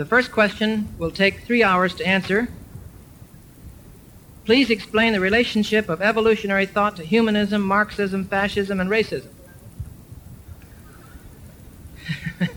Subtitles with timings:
[0.00, 2.48] The first question will take three hours to answer.
[4.46, 9.28] Please explain the relationship of evolutionary thought to humanism, Marxism, fascism, and racism.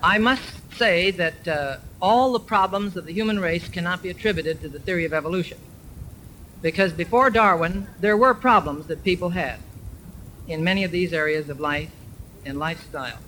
[0.00, 0.44] I must
[0.76, 4.78] say that uh, all the problems of the human race cannot be attributed to the
[4.78, 5.58] theory of evolution.
[6.62, 9.58] Because before Darwin, there were problems that people had
[10.46, 11.90] in many of these areas of life
[12.44, 13.18] and lifestyle.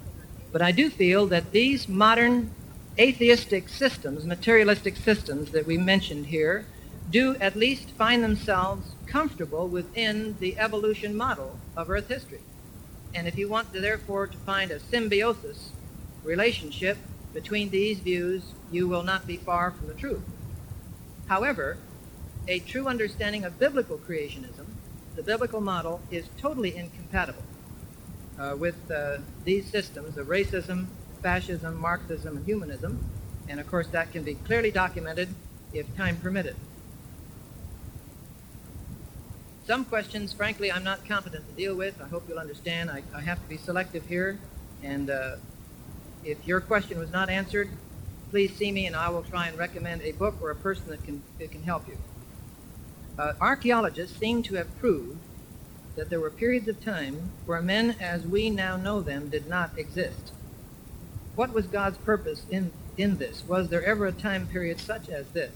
[0.50, 2.50] But I do feel that these modern
[2.98, 6.66] atheistic systems, materialistic systems that we mentioned here,
[7.10, 12.40] do at least find themselves comfortable within the evolution model of Earth history.
[13.14, 15.70] And if you want to, therefore, to find a symbiosis
[16.24, 16.98] relationship
[17.32, 20.22] between these views, you will not be far from the truth.
[21.26, 21.78] However,
[22.46, 24.66] a true understanding of biblical creationism,
[25.14, 27.42] the biblical model, is totally incompatible
[28.38, 30.86] uh, with uh, these systems of racism,
[31.22, 33.04] fascism, Marxism, and humanism.
[33.48, 35.28] And of course, that can be clearly documented
[35.72, 36.56] if time permitted.
[39.66, 42.00] Some questions, frankly, I'm not competent to deal with.
[42.00, 42.90] I hope you'll understand.
[42.90, 44.38] I, I have to be selective here.
[44.82, 45.36] And uh,
[46.24, 47.68] if your question was not answered,
[48.30, 51.04] please see me and I will try and recommend a book or a person that
[51.04, 51.98] can, that can help you.
[53.18, 55.18] Uh, archaeologists seem to have proved
[55.98, 59.76] that there were periods of time where men as we now know them did not
[59.76, 60.30] exist.
[61.34, 63.42] What was God's purpose in, in this?
[63.48, 65.50] Was there ever a time period such as this?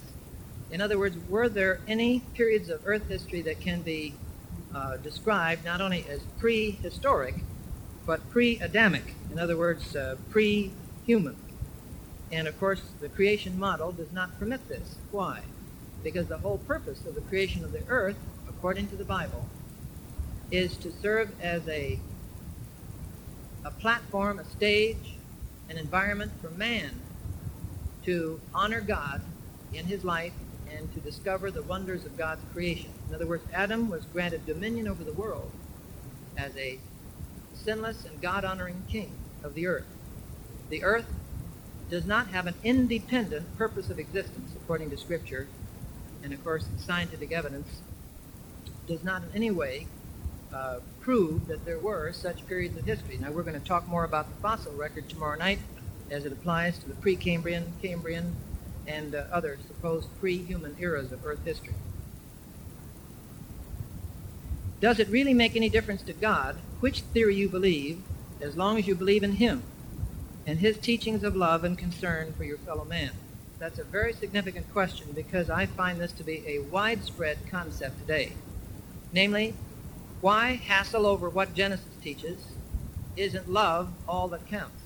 [0.73, 4.15] In other words, were there any periods of Earth history that can be
[4.75, 7.37] uh, described not only as prehistoric,
[8.05, 9.15] but pre Adamic?
[9.31, 10.73] In other words, uh, pre
[11.07, 11.37] human.
[12.33, 14.97] And of course, the creation model does not permit this.
[15.13, 15.43] Why?
[16.03, 18.17] Because the whole purpose of the creation of the earth,
[18.49, 19.47] according to the Bible,
[20.53, 21.99] is to serve as a,
[23.65, 25.17] a platform, a stage,
[25.71, 26.91] an environment for man
[28.05, 29.23] to honor God
[29.73, 30.35] in his life
[30.71, 32.91] and to discover the wonders of God's creation.
[33.09, 35.51] In other words, Adam was granted dominion over the world
[36.37, 36.79] as a
[37.55, 39.13] sinless and God honoring king
[39.43, 39.87] of the earth.
[40.69, 41.07] The earth
[41.91, 45.49] does not have an independent purpose of existence, according to Scripture,
[46.23, 47.81] and of course, scientific evidence
[48.87, 49.87] does not in any way
[50.53, 53.19] uh, prove that there were such periods of history.
[53.19, 55.59] Now, we're going to talk more about the fossil record tomorrow night
[56.11, 58.37] as it applies to the Precambrian, Cambrian,
[58.87, 61.75] and uh, other supposed pre-human eras of Earth history.
[64.81, 68.03] Does it really make any difference to God which theory you believe
[68.41, 69.63] as long as you believe in Him
[70.47, 73.13] and His teachings of love and concern for your fellow man?
[73.61, 78.33] That's a very significant question because I find this to be a widespread concept today.
[79.13, 79.55] Namely,
[80.23, 82.39] why hassle over what Genesis teaches?
[83.17, 84.81] Isn't love all that counts?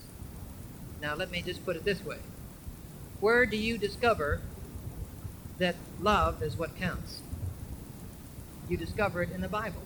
[0.99, 2.17] Now, let me just put it this way
[3.19, 4.41] where do you discover
[5.59, 7.21] that love is what counts?
[8.67, 9.81] You discover it in the Bible.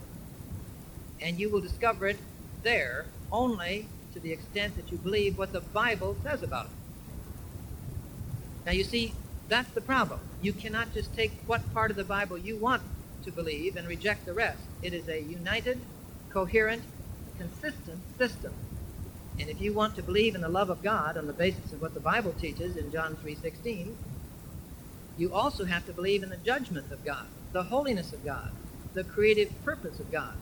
[1.22, 2.18] And you will discover it
[2.64, 6.72] there only to the extent that you believe what the Bible says about it.
[8.66, 9.14] Now, you see,
[9.48, 10.20] that's the problem.
[10.42, 12.82] You cannot just take what part of the Bible you want
[13.24, 14.62] to believe and reject the rest.
[14.82, 15.80] It is a united,
[16.32, 16.84] coherent,
[17.38, 18.54] consistent system.
[19.40, 21.82] And if you want to believe in the love of God on the basis of
[21.82, 23.96] what the Bible teaches in John 3:16,
[25.18, 28.52] you also have to believe in the judgment of God, the holiness of God,
[28.94, 30.36] the creative purpose of God.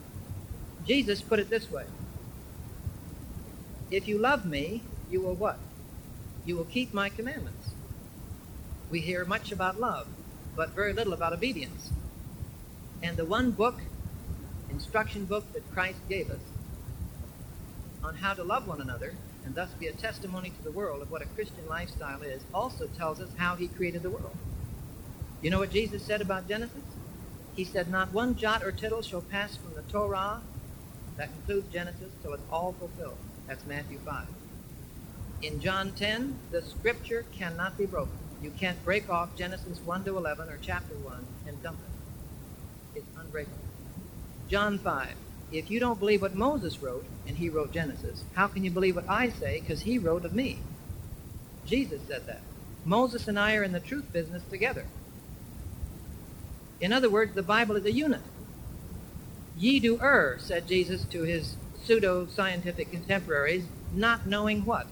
[0.86, 1.84] Jesus put it this way.
[3.90, 5.58] If you love me, you will what?
[6.44, 7.70] You will keep my commandments.
[8.90, 10.06] We hear much about love,
[10.56, 11.90] but very little about obedience.
[13.02, 13.80] And the one book,
[14.70, 16.40] instruction book that Christ gave us
[18.02, 21.10] on how to love one another and thus be a testimony to the world of
[21.10, 24.36] what a Christian lifestyle is, also tells us how he created the world.
[25.42, 26.82] You know what Jesus said about Genesis?
[27.56, 30.40] He said, Not one jot or tittle shall pass from the Torah,
[31.16, 33.16] that includes Genesis, till it's all fulfilled.
[33.46, 34.26] That's Matthew 5.
[35.42, 38.16] In John 10, the scripture cannot be broken.
[38.42, 41.99] You can't break off Genesis 1 to 11 or chapter 1 and dump it.
[44.48, 45.14] John 5,
[45.52, 48.96] if you don't believe what Moses wrote, and he wrote Genesis, how can you believe
[48.96, 49.60] what I say?
[49.60, 50.58] Because he wrote of me.
[51.64, 52.40] Jesus said that.
[52.84, 54.86] Moses and I are in the truth business together.
[56.80, 58.22] In other words, the Bible is a unit.
[59.56, 64.86] Ye do err, said Jesus to his pseudo scientific contemporaries, not knowing what?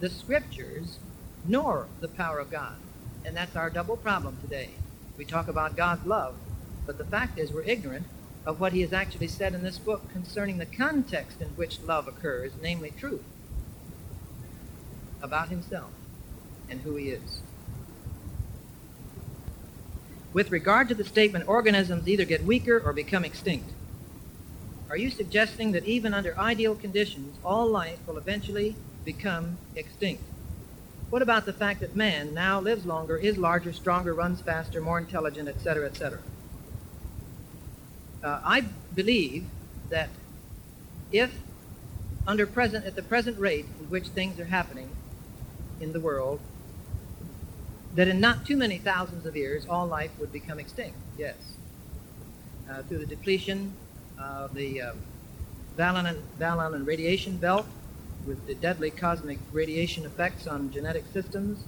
[0.00, 0.98] The scriptures,
[1.44, 2.76] nor the power of God.
[3.24, 4.70] And that's our double problem today.
[5.16, 6.34] We talk about God's love,
[6.86, 8.06] but the fact is we're ignorant
[8.46, 12.06] of what he has actually said in this book concerning the context in which love
[12.06, 13.24] occurs, namely truth.
[15.22, 15.90] about himself
[16.68, 17.40] and who he is.
[20.32, 23.70] With regard to the statement, organisms either get weaker or become extinct,
[24.88, 30.22] are you suggesting that even under ideal conditions, all life will eventually become extinct?
[31.10, 34.98] What about the fact that man now lives longer, is larger, stronger, runs faster, more
[34.98, 36.20] intelligent, etc., etc.?
[38.26, 38.62] Uh, I
[38.92, 39.46] believe
[39.88, 40.08] that
[41.12, 41.32] if
[42.26, 44.90] under present at the present rate in which things are happening
[45.78, 46.40] in the world,
[47.94, 50.96] that in not too many thousands of years all life would become extinct.
[51.16, 51.36] Yes,
[52.68, 53.76] uh, through the depletion
[54.18, 54.92] of the uh,
[55.76, 57.66] Van Allen radiation belt,
[58.26, 61.62] with the deadly cosmic radiation effects on genetic systems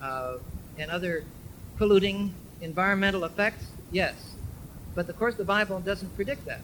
[0.00, 0.36] uh,
[0.78, 1.24] and other
[1.76, 3.66] polluting environmental effects?
[3.90, 4.27] Yes.
[4.98, 6.60] But of course, the Bible doesn't predict that.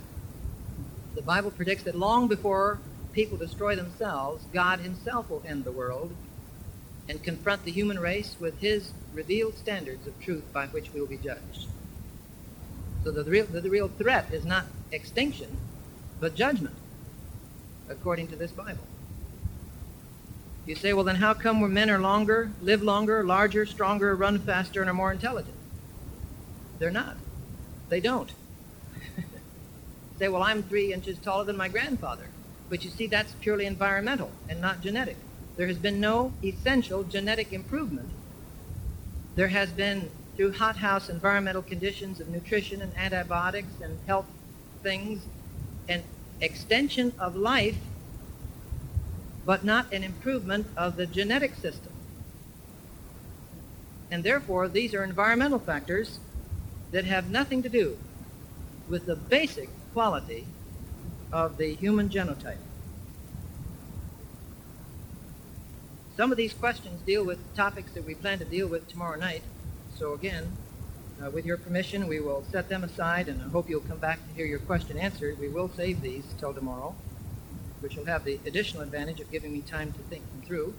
[1.14, 2.80] The Bible predicts that long before
[3.12, 6.12] people destroy themselves, God Himself will end the world
[7.08, 11.06] and confront the human race with His revealed standards of truth by which we will
[11.06, 11.68] be judged.
[13.04, 15.56] So the real, the real threat is not extinction,
[16.18, 16.74] but judgment,
[17.88, 18.82] according to this Bible.
[20.66, 24.40] You say, well, then how come where men are longer, live longer, larger, stronger, run
[24.40, 25.54] faster, and are more intelligent?
[26.80, 27.16] They're not.
[27.94, 28.32] They don't.
[30.18, 32.26] say, well, I'm three inches taller than my grandfather.
[32.68, 35.16] But you see, that's purely environmental and not genetic.
[35.54, 38.10] There has been no essential genetic improvement.
[39.36, 44.26] There has been, through hothouse environmental conditions of nutrition and antibiotics and health
[44.82, 45.24] things,
[45.88, 46.02] an
[46.40, 47.78] extension of life
[49.46, 51.92] but not an improvement of the genetic system.
[54.10, 56.18] And therefore, these are environmental factors
[56.94, 57.98] that have nothing to do
[58.88, 60.46] with the basic quality
[61.32, 62.62] of the human genotype.
[66.16, 69.42] Some of these questions deal with topics that we plan to deal with tomorrow night.
[69.98, 70.52] So again,
[71.20, 74.20] uh, with your permission, we will set them aside, and I hope you'll come back
[74.28, 75.40] to hear your question answered.
[75.40, 76.94] We will save these till tomorrow
[77.80, 80.72] which will have the additional advantage of giving me time to think them through.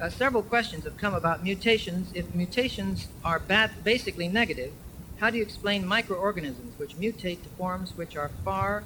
[0.00, 2.10] Uh, several questions have come about mutations.
[2.14, 3.38] If mutations are
[3.84, 4.72] basically negative,
[5.18, 8.82] how do you explain microorganisms which mutate to forms which are far,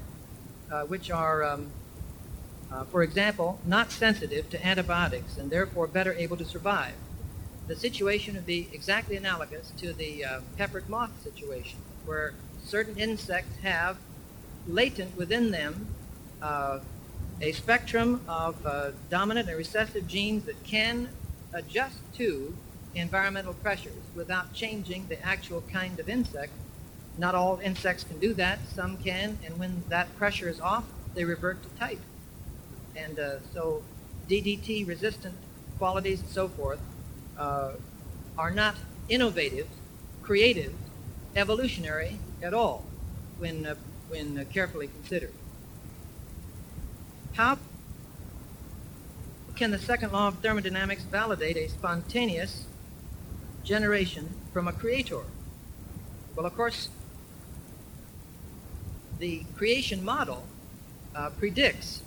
[0.73, 1.71] uh, which are, um,
[2.73, 6.95] uh, for example, not sensitive to antibiotics and therefore better able to survive?
[7.69, 12.35] The situation would be exactly analogous to the uh, peppered moth situation, where
[12.65, 13.99] certain insects have
[14.67, 15.87] latent within them
[16.43, 16.81] uh,
[17.41, 21.09] a spectrum of uh, dominant and recessive genes that can
[21.53, 22.57] adjust to
[22.95, 26.53] environmental pressures without changing the actual kind of insect.
[27.19, 28.59] Not all insects can do that.
[28.73, 30.85] Some can, and when that pressure is off,
[31.15, 32.01] they revert to type.
[32.97, 33.83] And uh, so
[34.29, 35.35] DDT resistant
[35.79, 36.81] qualities and so forth
[37.39, 37.73] uh,
[38.39, 38.77] are not
[39.09, 39.69] innovative,
[40.23, 40.73] creative,
[41.37, 42.85] evolutionary at all
[43.39, 43.75] when, uh,
[44.09, 45.33] when uh, carefully considered.
[47.35, 47.59] How
[49.57, 52.67] can the second law of thermodynamics validate a spontaneous
[53.65, 55.23] generation from a creator?
[56.37, 56.91] Well, of course,
[59.19, 60.47] the creation model
[61.17, 62.03] uh, predicts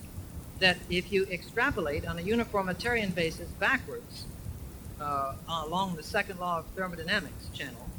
[0.60, 4.24] that if you extrapolate on a uniformitarian basis backwards
[5.02, 7.90] uh, along the second law of thermodynamics channel,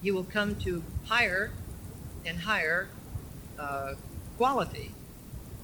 [0.00, 1.50] you will come to higher
[2.24, 2.88] and higher
[3.58, 3.92] uh,
[4.38, 4.94] quality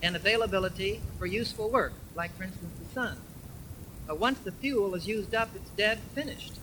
[0.03, 3.17] and availability for useful work, like, for instance, the sun.
[4.07, 6.55] But once the fuel is used up, it's dead, finished.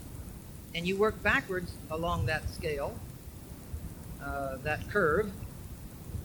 [0.73, 2.99] And you work backwards along that scale,
[4.23, 5.31] uh, that curve,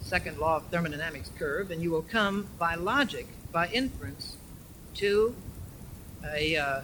[0.01, 4.37] second law of thermodynamics curve, and you will come by logic, by inference,
[4.95, 5.35] to
[6.35, 6.81] a uh,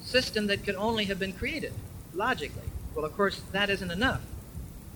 [0.00, 1.72] system that could only have been created
[2.14, 2.62] logically.
[2.94, 4.20] Well, of course, that isn't enough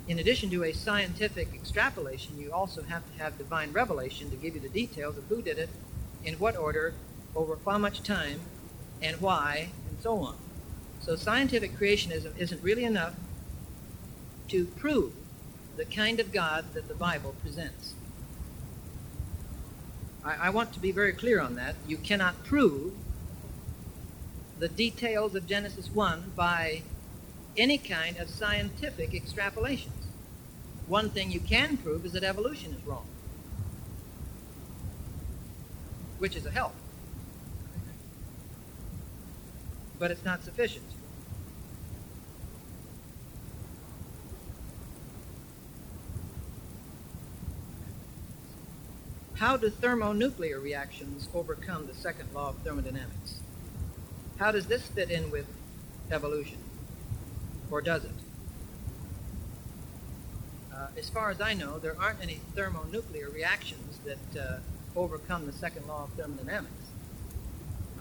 [0.08, 4.54] in addition to a scientific extrapolation, you also have to have divine revelation to give
[4.54, 5.68] you the details of who did it,
[6.24, 6.94] in what order,
[7.34, 8.40] over how much time,
[9.02, 10.36] and why, and so on.
[11.00, 13.14] So scientific creationism isn't really enough
[14.48, 15.12] to prove
[15.76, 17.94] the kind of God that the Bible presents.
[20.24, 21.76] I, I want to be very clear on that.
[21.86, 22.92] You cannot prove
[24.58, 26.82] the details of Genesis 1 by
[27.56, 29.92] any kind of scientific extrapolation
[30.90, 33.06] one thing you can prove is that evolution is wrong,
[36.18, 36.74] which is a help.
[40.00, 40.84] But it's not sufficient.
[49.40, 53.40] how do thermonuclear reactions overcome the second law of thermodynamics?
[54.36, 55.46] How does this fit in with
[56.10, 56.58] evolution?
[57.70, 58.10] Or does it?
[60.74, 64.58] Uh, as far as I know, there aren't any thermonuclear reactions that uh,
[64.96, 66.72] overcome the second law of thermodynamics.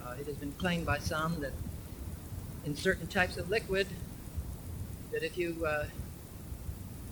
[0.04, 1.52] Uh, it has been claimed by some that
[2.64, 3.86] in certain types of liquid,
[5.12, 5.86] that if you uh,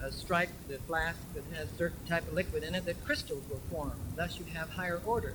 [0.02, 3.42] uh, strike the flask that has a certain type of liquid in it, that crystals
[3.50, 3.92] will form.
[4.16, 5.34] Thus, you have higher order.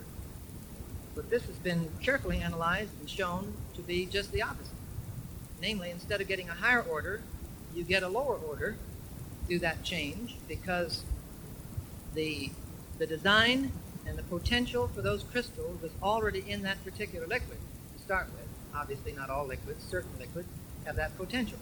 [1.15, 4.73] But this has been carefully analyzed and shown to be just the opposite.
[5.63, 7.21] Namely, instead of getting a higher order,
[7.73, 8.75] you get a lower order
[9.47, 11.05] through that change because
[12.13, 12.51] the
[12.97, 13.71] the design
[14.05, 17.57] and the potential for those crystals was already in that particular liquid
[17.95, 18.45] to start with.
[18.75, 20.49] Obviously, not all liquids, certain liquids
[20.83, 21.59] have that potential.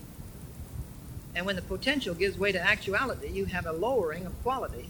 [1.35, 4.89] And when the potential gives way to actuality, you have a lowering of quality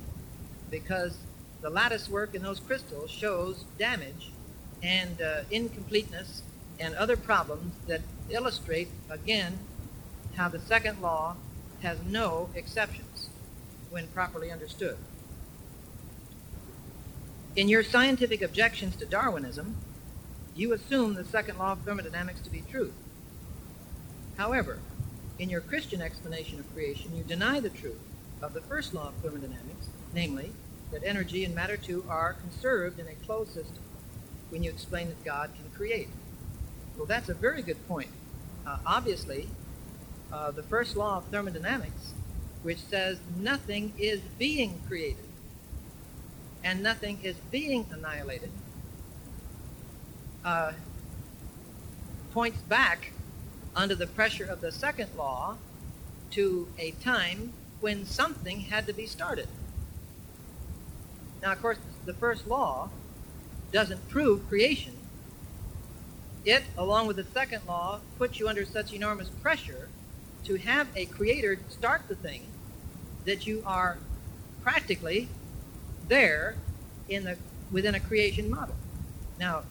[0.69, 1.17] because
[1.61, 4.31] the lattice work in those crystals shows damage
[4.81, 6.43] and uh, incompleteness
[6.81, 9.59] and other problems that illustrate, again,
[10.35, 11.35] how the second law
[11.81, 13.29] has no exceptions
[13.91, 14.97] when properly understood.
[17.55, 19.75] In your scientific objections to Darwinism,
[20.55, 22.93] you assume the second law of thermodynamics to be true.
[24.37, 24.79] However,
[25.37, 27.99] in your Christian explanation of creation, you deny the truth
[28.41, 30.51] of the first law of thermodynamics, namely,
[30.91, 33.83] that energy and matter too are conserved in a closed system
[34.49, 36.09] when you explain that God can create.
[37.01, 38.11] Well, that's a very good point.
[38.63, 39.49] Uh, obviously,
[40.31, 42.13] uh, the first law of thermodynamics,
[42.61, 45.25] which says nothing is being created
[46.63, 48.51] and nothing is being annihilated,
[50.45, 50.73] uh,
[52.33, 53.13] points back
[53.75, 55.57] under the pressure of the second law
[56.29, 59.47] to a time when something had to be started.
[61.41, 62.91] Now, of course, the first law
[63.71, 65.00] doesn't prove creation.
[66.43, 69.89] It, along with the second law, puts you under such enormous pressure
[70.45, 72.47] to have a creator start the thing
[73.25, 73.97] that you are
[74.63, 75.27] practically
[76.07, 76.55] there
[77.07, 77.37] in the
[77.71, 78.75] within a creation model.
[79.39, 79.63] Now,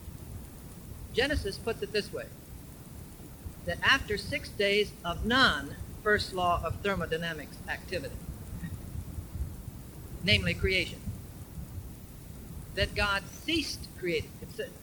[1.12, 2.26] Genesis puts it this way
[3.66, 8.14] that after six days of non first law of thermodynamics activity,
[10.24, 11.00] namely creation,
[12.74, 14.30] that God ceased creating.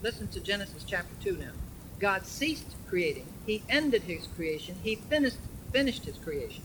[0.02, 1.50] Listen to Genesis chapter 2 now.
[1.98, 3.26] God ceased creating.
[3.46, 4.76] He ended his creation.
[4.82, 5.38] He finished,
[5.72, 6.62] finished his creation.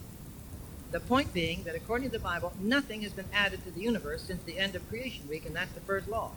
[0.92, 4.22] The point being that according to the Bible, nothing has been added to the universe
[4.22, 6.30] since the end of creation week, and that's the first law.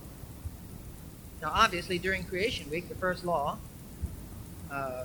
[1.41, 3.59] Now, obviously, during creation week, the first law
[4.71, 5.03] uh,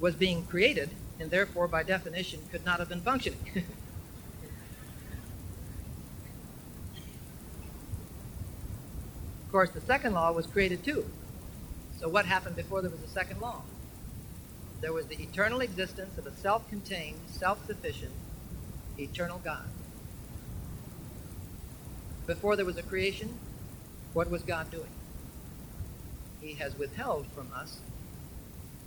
[0.00, 3.38] was being created, and therefore, by definition, could not have been functioning.
[9.46, 11.08] of course, the second law was created too.
[12.02, 13.62] So, what happened before there was a second law?
[14.80, 18.10] There was the eternal existence of a self contained, self sufficient,
[18.98, 19.68] eternal God.
[22.26, 23.38] Before there was a creation,
[24.14, 24.90] what was God doing?
[26.40, 27.78] He has withheld from us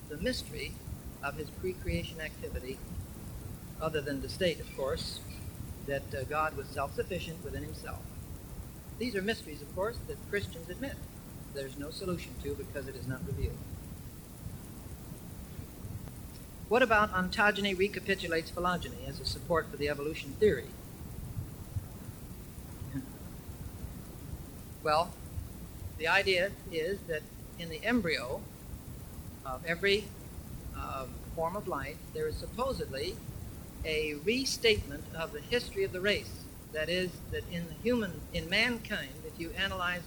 [0.09, 0.73] the mystery
[1.23, 2.77] of his pre-creation activity,
[3.79, 5.21] other than to state, of course,
[5.87, 8.01] that uh, God was self-sufficient within himself.
[8.99, 10.95] These are mysteries, of course, that Christians admit
[11.55, 13.57] there's no solution to because it is not revealed.
[16.67, 20.65] What about ontogeny recapitulates phylogeny as a support for the evolution theory?
[24.83, 25.11] Well,
[25.97, 27.23] the idea is that
[27.57, 28.41] in the embryo
[29.43, 30.05] of every
[30.77, 33.15] uh, form of life, there is supposedly
[33.83, 36.43] a restatement of the history of the race.
[36.73, 40.01] That is, that in the human, in mankind, if you analyze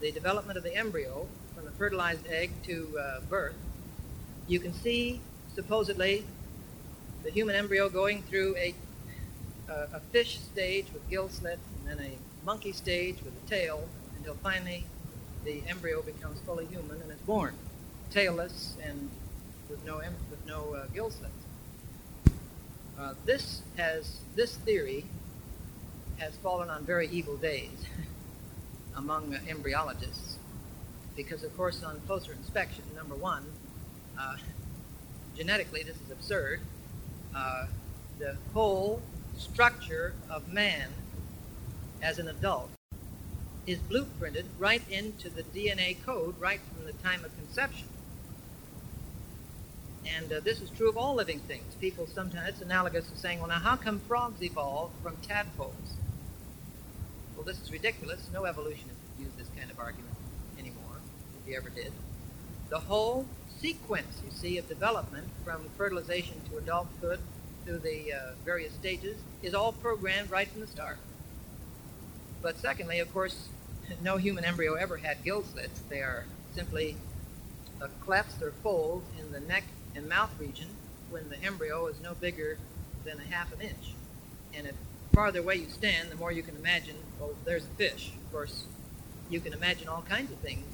[0.00, 3.54] the development of the embryo from the fertilized egg to uh, birth,
[4.48, 5.20] you can see
[5.54, 6.24] supposedly
[7.22, 8.74] the human embryo going through a,
[9.68, 14.34] a fish stage with gill slits and then a monkey stage with a tail until
[14.42, 14.84] finally
[15.44, 17.54] the embryo becomes fully human and is born,
[18.12, 19.10] tailless and
[19.68, 21.32] with no with no uh, gill slits.
[22.98, 25.04] Uh, this has this theory
[26.18, 27.70] has fallen on very evil days
[28.96, 30.36] among embryologists
[31.16, 33.44] because, of course, on closer inspection, number one,
[34.18, 34.36] uh,
[35.36, 36.60] genetically this is absurd.
[37.34, 37.66] Uh,
[38.18, 39.02] the whole
[39.36, 40.88] structure of man
[42.02, 42.70] as an adult
[43.66, 47.86] is blueprinted right into the DNA code right from the time of conception.
[50.06, 51.74] And uh, this is true of all living things.
[51.80, 55.96] People sometimes, it's analogous to saying, well, now how come frogs evolved from tadpoles?
[57.40, 58.20] Well, this is ridiculous.
[58.34, 60.14] No evolution use this kind of argument
[60.58, 61.00] anymore,
[61.40, 61.90] if he ever did.
[62.68, 63.24] The whole
[63.58, 67.18] sequence, you see, of development from fertilization to adulthood
[67.64, 70.98] through the uh, various stages is all programmed right from the start.
[72.42, 73.48] But secondly, of course,
[74.02, 75.80] no human embryo ever had gill slits.
[75.88, 76.94] They are simply
[77.80, 80.68] uh, clefts or folds in the neck and mouth region
[81.08, 82.58] when the embryo is no bigger
[83.06, 83.94] than a half an inch.
[84.52, 84.74] And the
[85.14, 88.12] farther away you stand, the more you can imagine, well, there's a fish.
[88.24, 88.64] Of course,
[89.28, 90.64] you can imagine all kinds of things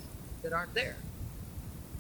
[0.43, 0.97] that aren't there.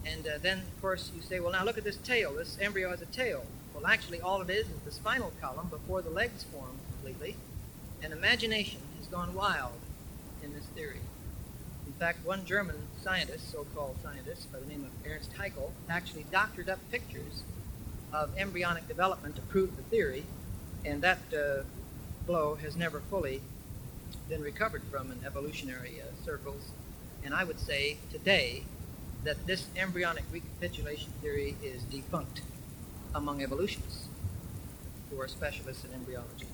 [0.06, 2.32] And uh, then, of course, you say, well, now look at this tail.
[2.32, 3.44] This embryo has a tail.
[3.74, 7.36] Well, actually, all it is is the spinal column before the legs form completely.
[8.02, 9.72] And imagination has gone wild
[10.42, 11.00] in this theory.
[11.86, 16.68] In fact, one German scientist, so-called scientist, by the name of Ernst Haeckel, actually doctored
[16.68, 17.42] up pictures
[18.12, 20.24] of embryonic development to prove the theory,
[20.84, 21.62] and that uh,
[22.26, 23.40] blow has never fully
[24.28, 26.70] been recovered from in evolutionary uh, circles.
[27.24, 28.64] And I would say today
[29.24, 32.42] that this embryonic recapitulation theory is defunct
[33.14, 34.08] among evolutionists
[35.10, 36.46] who are specialists in embryology.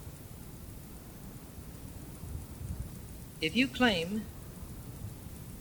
[3.40, 4.24] If you claim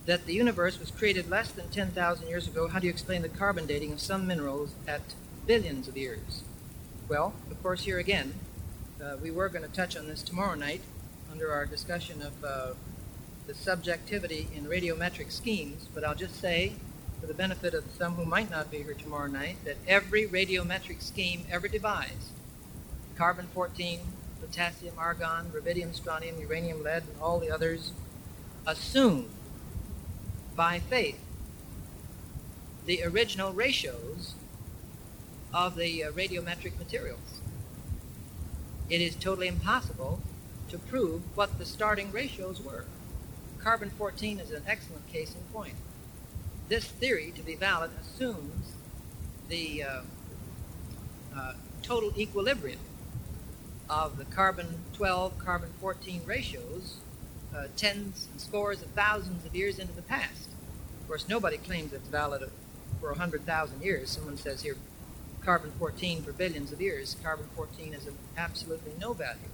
[0.06, 3.28] that the universe was created less than 10,000 years ago, how do you explain the
[3.28, 5.14] carbon dating of some minerals at
[5.46, 6.42] billions of years?
[7.08, 8.34] Well, of course, here again,
[9.02, 10.80] uh, we were going to touch on this tomorrow night
[11.32, 12.74] under our discussion of uh,
[13.46, 16.74] the subjectivity in radiometric schemes, but I'll just say
[17.20, 21.00] for the benefit of some who might not be here tomorrow night, that every radiometric
[21.00, 22.32] scheme ever devised,
[23.16, 24.00] carbon 14,
[24.40, 27.92] potassium, argon, rubidium, strontium, uranium, lead, and all the others,
[28.66, 29.30] assume
[30.54, 31.18] by faith
[32.84, 34.34] the original ratios
[35.54, 37.40] of the uh, radiometric materials.
[38.90, 40.20] It is totally impossible
[40.72, 42.84] to prove what the starting ratios were.
[43.60, 45.76] Carbon 14 is an excellent case in point
[46.72, 48.72] this theory to be valid assumes
[49.50, 50.00] the uh,
[51.36, 52.78] uh, total equilibrium
[53.90, 56.96] of the carbon 12 carbon 14 ratios
[57.54, 60.48] uh, tens and scores of thousands of years into the past.
[61.02, 62.48] Of course, nobody claims it's valid
[63.02, 64.08] for 100,000 years.
[64.08, 64.76] Someone says here
[65.44, 67.16] carbon 14 for billions of years.
[67.22, 69.50] Carbon 14 is of absolutely no value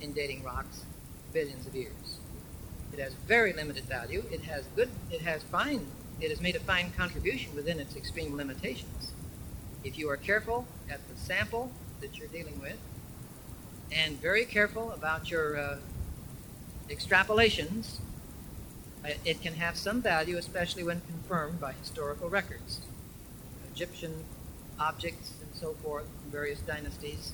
[0.00, 0.84] in dating rocks
[1.32, 2.18] billions of years.
[2.92, 4.24] It has very limited value.
[4.30, 5.86] It has good, it has fine
[6.20, 9.12] it has made a fine contribution within its extreme limitations.
[9.84, 12.78] If you are careful at the sample that you're dealing with,
[13.92, 15.76] and very careful about your uh,
[16.88, 17.98] extrapolations,
[19.04, 22.80] uh, it can have some value, especially when confirmed by historical records.
[23.74, 24.24] Egyptian
[24.80, 27.32] objects and so forth various dynasties.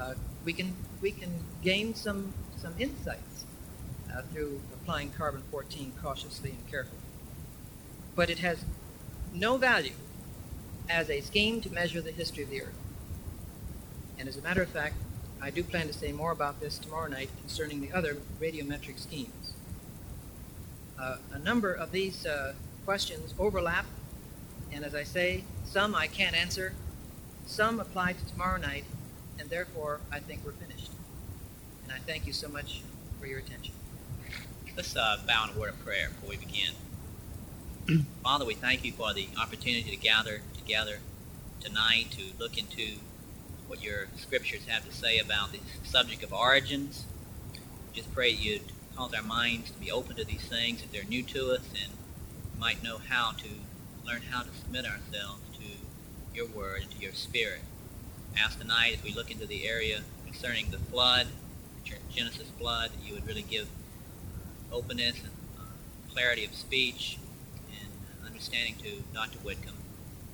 [0.00, 1.32] Uh, we can we can
[1.62, 3.44] gain some some insights
[4.12, 6.98] uh, through applying carbon 14 cautiously and carefully
[8.14, 8.64] but it has
[9.32, 9.94] no value
[10.88, 12.78] as a scheme to measure the history of the Earth.
[14.18, 14.96] And as a matter of fact,
[15.40, 19.54] I do plan to say more about this tomorrow night concerning the other radiometric schemes.
[20.98, 22.52] Uh, a number of these uh,
[22.84, 23.86] questions overlap,
[24.70, 26.74] and as I say, some I can't answer,
[27.46, 28.84] some apply to tomorrow night,
[29.38, 30.69] and therefore I think we're finished.
[31.90, 32.82] And I thank you so much
[33.18, 33.74] for your attention.
[34.76, 38.06] Let's uh, bow in a word of prayer before we begin.
[38.22, 40.98] Father, we thank you for the opportunity to gather together
[41.60, 42.98] tonight to look into
[43.66, 47.06] what your scriptures have to say about the subject of origins.
[47.92, 48.62] Just pray you'd
[48.96, 51.92] cause our minds to be open to these things if they're new to us and
[52.56, 53.48] might know how to
[54.06, 55.66] learn how to submit ourselves to
[56.36, 57.62] your word and to your spirit.
[58.38, 61.26] Ask tonight as we look into the area concerning the flood,
[62.14, 63.68] Genesis that you would really give
[64.72, 65.62] openness and uh,
[66.12, 67.18] clarity of speech
[67.70, 69.38] and understanding to Dr.
[69.38, 69.74] Whitcomb.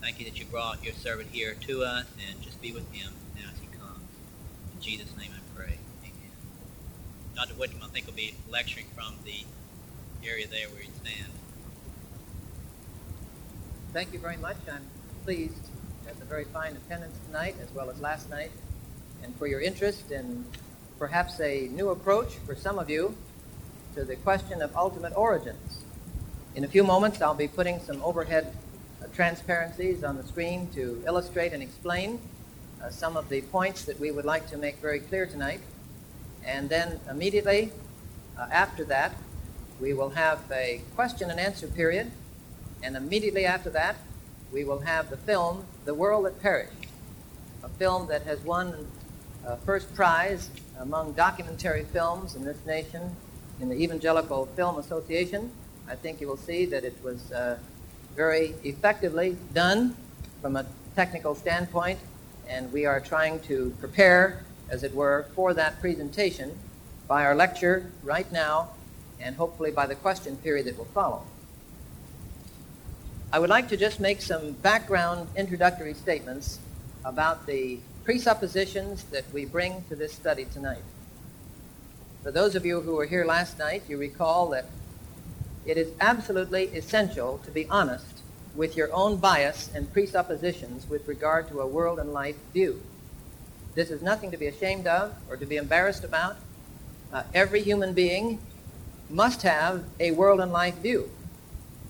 [0.00, 3.12] Thank you that you brought your servant here to us, and just be with him
[3.34, 4.02] now as he comes.
[4.74, 5.78] In Jesus' name I pray.
[6.02, 6.30] Amen.
[7.34, 7.54] Dr.
[7.54, 9.44] Whitcomb, I think, will be lecturing from the
[10.26, 11.32] area there where you stand.
[13.92, 14.56] Thank you very much.
[14.70, 14.86] I'm
[15.24, 15.68] pleased
[16.08, 18.50] at the very fine attendance tonight, as well as last night,
[19.22, 20.44] and for your interest in
[20.98, 23.14] perhaps a new approach for some of you
[23.94, 25.82] to the question of ultimate origins.
[26.54, 28.54] In a few moments, I'll be putting some overhead
[29.02, 32.18] uh, transparencies on the screen to illustrate and explain
[32.82, 35.60] uh, some of the points that we would like to make very clear tonight.
[36.44, 37.72] And then immediately
[38.38, 39.14] uh, after that,
[39.80, 42.10] we will have a question and answer period.
[42.82, 43.96] And immediately after that,
[44.52, 46.86] we will have the film, The World That Perished,
[47.62, 48.86] a film that has won
[49.46, 53.14] uh, first prize among documentary films in this nation
[53.60, 55.50] in the Evangelical Film Association.
[55.88, 57.58] I think you will see that it was uh,
[58.16, 59.96] very effectively done
[60.42, 61.98] from a technical standpoint,
[62.48, 66.58] and we are trying to prepare, as it were, for that presentation
[67.06, 68.70] by our lecture right now
[69.20, 71.22] and hopefully by the question period that will follow.
[73.32, 76.58] I would like to just make some background introductory statements
[77.04, 80.84] about the presuppositions that we bring to this study tonight.
[82.22, 84.66] For those of you who were here last night, you recall that
[85.66, 88.22] it is absolutely essential to be honest
[88.54, 92.80] with your own bias and presuppositions with regard to a world and life view.
[93.74, 96.36] This is nothing to be ashamed of or to be embarrassed about.
[97.12, 98.38] Uh, every human being
[99.10, 101.10] must have a world and life view,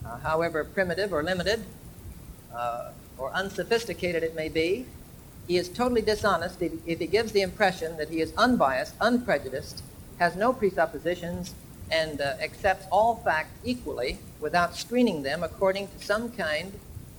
[0.07, 1.63] uh, however primitive or limited
[2.55, 4.87] uh, or unsophisticated it may be.
[5.47, 9.83] He is totally dishonest if, he gives the impression that he is unbiased, unprejudiced,
[10.19, 11.55] has no presuppositions,
[11.91, 16.73] and uh, accepts all facts equally without screening them according to some kind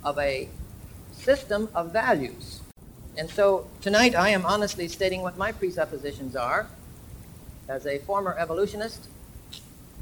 [0.04, 0.50] of a
[1.14, 2.62] system of values.
[3.18, 6.68] And so tonight I am honestly stating what my presuppositions are
[7.68, 9.08] as a former evolutionist,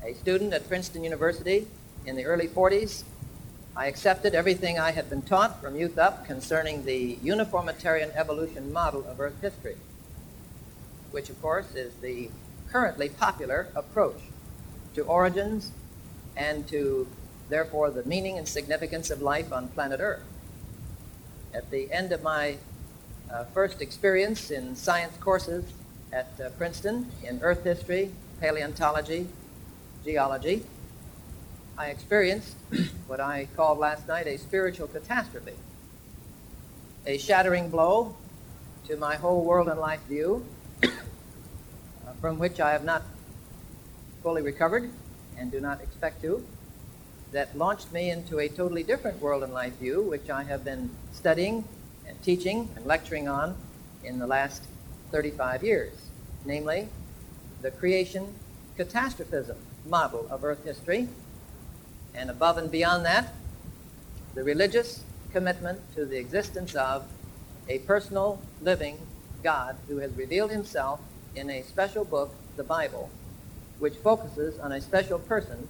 [0.04, 1.68] a student at Princeton University
[2.06, 3.04] in the early 40s.
[3.78, 9.06] I accepted everything I had been taught from youth up concerning the uniformitarian evolution model
[9.06, 9.76] of Earth history,
[11.12, 12.30] which of course is the
[12.72, 14.22] currently popular approach
[14.94, 15.72] to origins
[16.38, 17.06] and to,
[17.50, 20.24] therefore, the meaning and significance of life on planet Earth.
[21.54, 22.56] At the end of my
[23.30, 25.66] uh, first experience in science courses
[26.14, 29.28] at uh, Princeton in Earth history, paleontology,
[30.06, 30.64] geology,
[31.78, 32.56] I experienced
[33.08, 35.56] what I called last night a spiritual catastrophe,
[37.06, 38.16] a shattering blow
[38.88, 40.46] to my whole world and life view,
[40.84, 40.88] uh,
[42.22, 43.04] from which I have not
[44.24, 44.90] fully recovered
[45.38, 46.46] and do not expect to,
[47.34, 50.90] that launched me into a totally different world and life view, which I have been
[51.12, 51.66] studying
[52.08, 53.54] and teaching and lecturing on
[54.02, 54.64] in the last
[55.12, 55.92] 35 years,
[56.46, 56.88] namely
[57.62, 58.34] the creation
[58.78, 61.10] catastrophism model of Earth history,
[62.17, 63.34] and above and beyond that,
[64.34, 67.06] the religious commitment to the existence of
[67.67, 68.97] a personal, living
[69.43, 70.99] God who has revealed himself
[71.36, 73.10] in a special book, the Bible,
[73.80, 75.67] which focuses on a special person,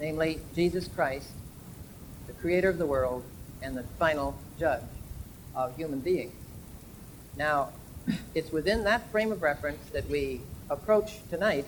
[0.00, 1.28] namely Jesus Christ,
[2.26, 3.22] the creator of the world
[3.62, 4.82] and the final judge
[5.54, 6.34] of human beings.
[7.36, 7.70] Now,
[8.34, 11.66] it's within that frame of reference that we approach tonight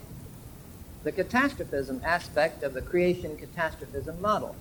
[1.07, 4.57] the catastrophism aspect of the creation catastrophism model.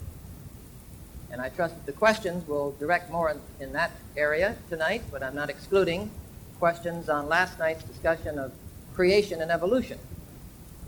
[1.32, 5.24] And I trust that the questions will direct more in, in, that area tonight, but
[5.24, 6.12] I'm not excluding
[6.60, 8.52] questions on last night's discussion of
[8.94, 9.98] creation and evolution.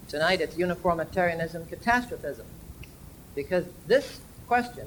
[0.08, 2.46] Tonight it's uniformitarianism, catastrophism.
[3.34, 4.86] Because this question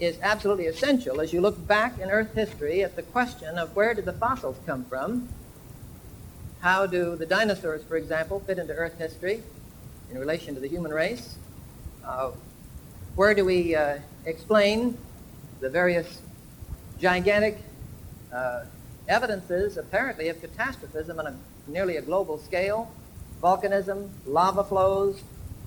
[0.00, 3.92] is absolutely essential as you look back in Earth history at the question of where
[3.92, 5.28] did the fossils come from?
[6.64, 9.42] How do the dinosaurs, for example, fit into Earth history
[10.10, 11.36] in relation to the human race?
[12.02, 12.30] Uh,
[13.16, 14.96] where do we uh, explain
[15.60, 16.22] the various
[16.98, 17.58] gigantic
[18.32, 18.64] uh,
[19.08, 22.90] evidences, apparently, of catastrophism on a nearly a global scale
[23.42, 25.20] volcanism, lava flows,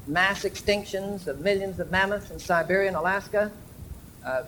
[0.07, 3.51] mass extinctions of millions of mammoths in Siberia and Alaska,
[4.25, 4.41] uh,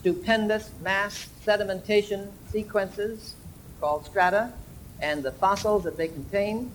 [0.00, 3.36] stupendous mass sedimentation sequences
[3.80, 4.52] called strata,
[5.00, 6.72] and the fossils that they contain,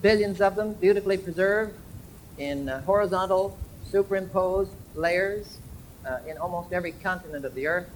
[0.00, 1.74] billions of them beautifully preserved
[2.38, 5.58] in uh, horizontal superimposed layers
[6.06, 7.88] uh, in almost every continent of the earth.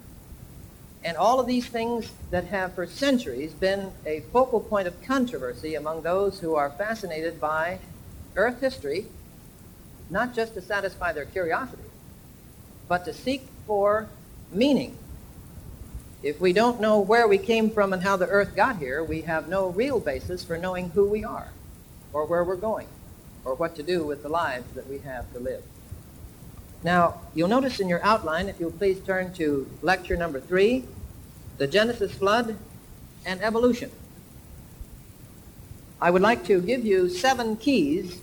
[1.05, 5.75] And all of these things that have for centuries been a focal point of controversy
[5.75, 7.79] among those who are fascinated by
[8.35, 9.07] Earth history,
[10.11, 11.83] not just to satisfy their curiosity,
[12.89, 14.09] but to seek for
[14.51, 14.99] meaning.
[16.27, 19.21] If we don't know where we came from and how the Earth got here, we
[19.21, 21.53] have no real basis for knowing who we are,
[22.13, 22.89] or where we're going,
[23.45, 25.63] or what to do with the lives that we have to live.
[26.83, 30.83] Now, you'll notice in your outline, if you'll please turn to lecture number three,
[31.59, 32.57] the Genesis flood,
[33.25, 33.93] and evolution.
[36.01, 38.21] I would like to give you seven keys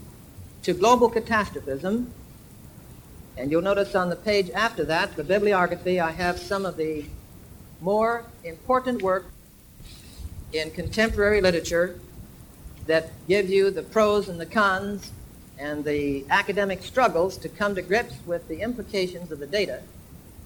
[0.64, 2.12] to global catastrophism.
[3.38, 7.06] And you'll notice on the page after that, the bibliography, I have some of the
[7.80, 9.26] more important work
[10.52, 11.98] in contemporary literature
[12.86, 15.12] that give you the pros and the cons
[15.58, 19.82] and the academic struggles to come to grips with the implications of the data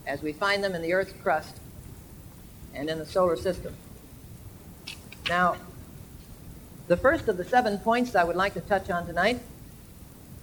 [0.06, 1.56] as we find them in the Earth's crust
[2.74, 3.74] and in the solar system.
[5.28, 5.56] Now,
[6.86, 9.40] the first of the seven points I would like to touch on tonight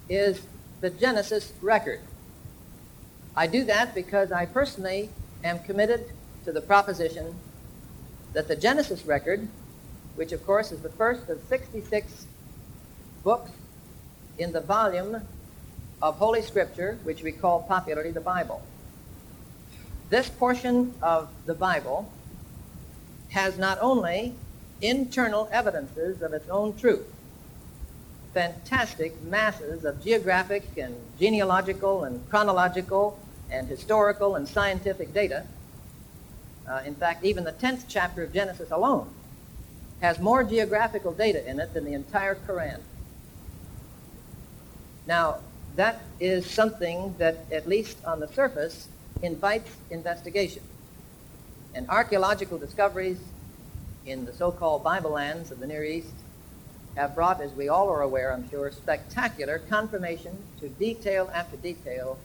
[0.09, 0.41] is
[0.81, 2.01] the Genesis record.
[3.35, 5.09] I do that because I personally
[5.43, 6.11] am committed
[6.45, 7.35] to the proposition
[8.33, 9.47] that the Genesis record,
[10.15, 12.27] which of course is the first of 66
[13.23, 13.51] books
[14.37, 15.21] in the volume
[16.01, 18.61] of Holy Scripture, which we call popularly the Bible.
[20.09, 22.11] This portion of the Bible
[23.29, 24.35] has not only
[24.81, 27.07] internal evidences of its own truth,
[28.33, 33.17] fantastic masses of geographic and genealogical and chronological
[33.49, 35.45] and historical and scientific data.
[36.67, 39.09] Uh, in fact, even the 10th chapter of Genesis alone
[40.01, 42.79] has more geographical data in it than the entire Quran.
[45.07, 45.37] Now,
[45.75, 48.87] that is something that, at least on the surface,
[49.21, 50.63] invites investigation.
[51.73, 53.19] And archaeological discoveries
[54.05, 56.13] in the so-called Bible lands of the Near East
[56.95, 62.17] have brought, as we all are aware, I'm sure, spectacular confirmation to detail after detail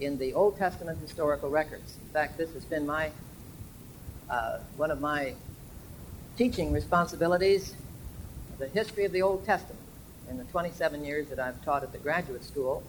[0.00, 1.96] in the Old Testament historical records.
[2.00, 3.10] In fact, this has been my
[4.28, 5.34] uh, one of my
[6.36, 7.74] teaching responsibilities,
[8.58, 9.80] the history of the Old Testament,
[10.28, 12.82] in the 27 years that I've taught at the graduate school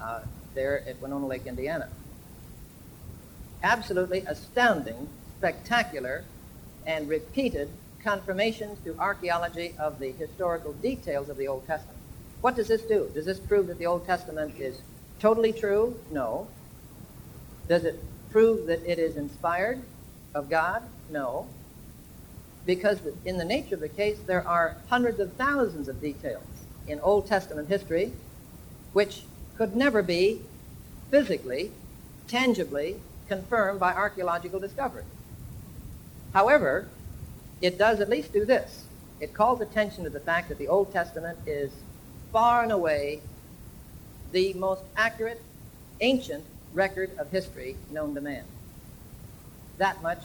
[0.00, 0.20] uh,
[0.54, 1.88] there at Winona Lake, Indiana.
[3.62, 5.08] Absolutely astounding,
[5.38, 6.24] spectacular,
[6.86, 7.68] and repeated
[8.02, 11.98] confirmations through archaeology of the historical details of the Old Testament.
[12.40, 13.08] What does this do?
[13.14, 14.80] Does this prove that the Old Testament is
[15.20, 15.96] totally true?
[16.10, 16.48] No.
[17.68, 19.80] Does it prove that it is inspired
[20.34, 20.82] of God?
[21.10, 21.46] No.
[22.64, 26.44] Because in the nature of the case, there are hundreds of thousands of details
[26.86, 28.12] in Old Testament history
[28.92, 29.22] which
[29.56, 30.42] could never be
[31.10, 31.70] physically,
[32.28, 32.96] tangibly
[33.28, 35.04] confirmed by archaeological discovery.
[36.32, 36.88] However,
[37.60, 38.84] it does at least do this.
[39.20, 41.70] It calls attention to the fact that the Old Testament is
[42.32, 43.20] far and away
[44.32, 45.40] the most accurate,
[46.00, 48.44] ancient record of history known to man.
[49.78, 50.22] That much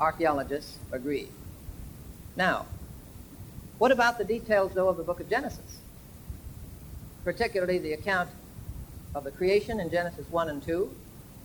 [0.00, 1.28] archaeologists agree.
[2.36, 2.66] Now,
[3.78, 5.78] what about the details, though, of the book of Genesis?
[7.24, 8.30] Particularly the account
[9.14, 10.90] of the creation in Genesis 1 and 2,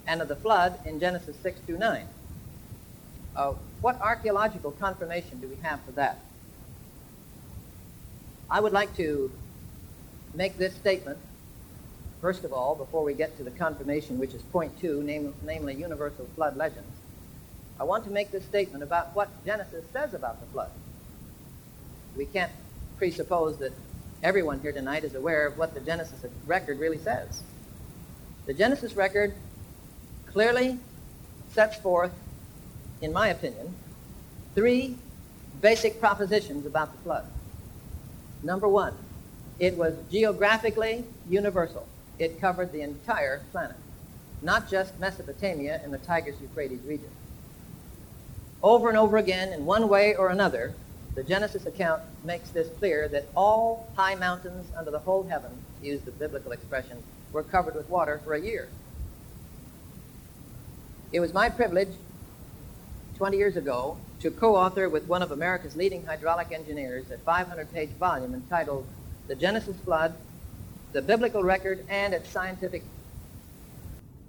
[0.07, 2.07] and of the flood in Genesis 6 through 9.
[3.35, 6.19] Uh, what archaeological confirmation do we have for that?
[8.49, 9.29] I would like to
[10.33, 11.17] make this statement,
[12.21, 15.75] first of all, before we get to the confirmation, which is point two, name, namely
[15.75, 16.96] universal flood legends.
[17.79, 20.71] I want to make this statement about what Genesis says about the flood.
[22.15, 22.51] We can't
[22.97, 23.71] presuppose that
[24.23, 27.43] everyone here tonight is aware of what the Genesis record really says.
[28.47, 29.35] The Genesis record
[30.25, 30.79] clearly
[31.51, 32.13] sets forth,
[33.01, 33.75] in my opinion,
[34.55, 34.97] three
[35.61, 37.25] basic propositions about the flood.
[38.41, 38.95] Number one,
[39.59, 41.87] it was geographically universal.
[42.17, 43.77] It covered the entire planet,
[44.41, 47.09] not just Mesopotamia and the Tigris-Euphrates region.
[48.63, 50.73] Over and over again, in one way or another,
[51.15, 56.01] the Genesis account makes this clear that all high mountains under the whole heaven, use
[56.01, 58.69] the biblical expression, were covered with water for a year.
[61.11, 61.93] It was my privilege
[63.17, 68.33] 20 years ago to co-author with one of America's leading hydraulic engineers a 500-page volume
[68.33, 68.85] entitled
[69.27, 70.15] The Genesis Flood,
[70.93, 72.83] the Biblical Record, and its Scientific.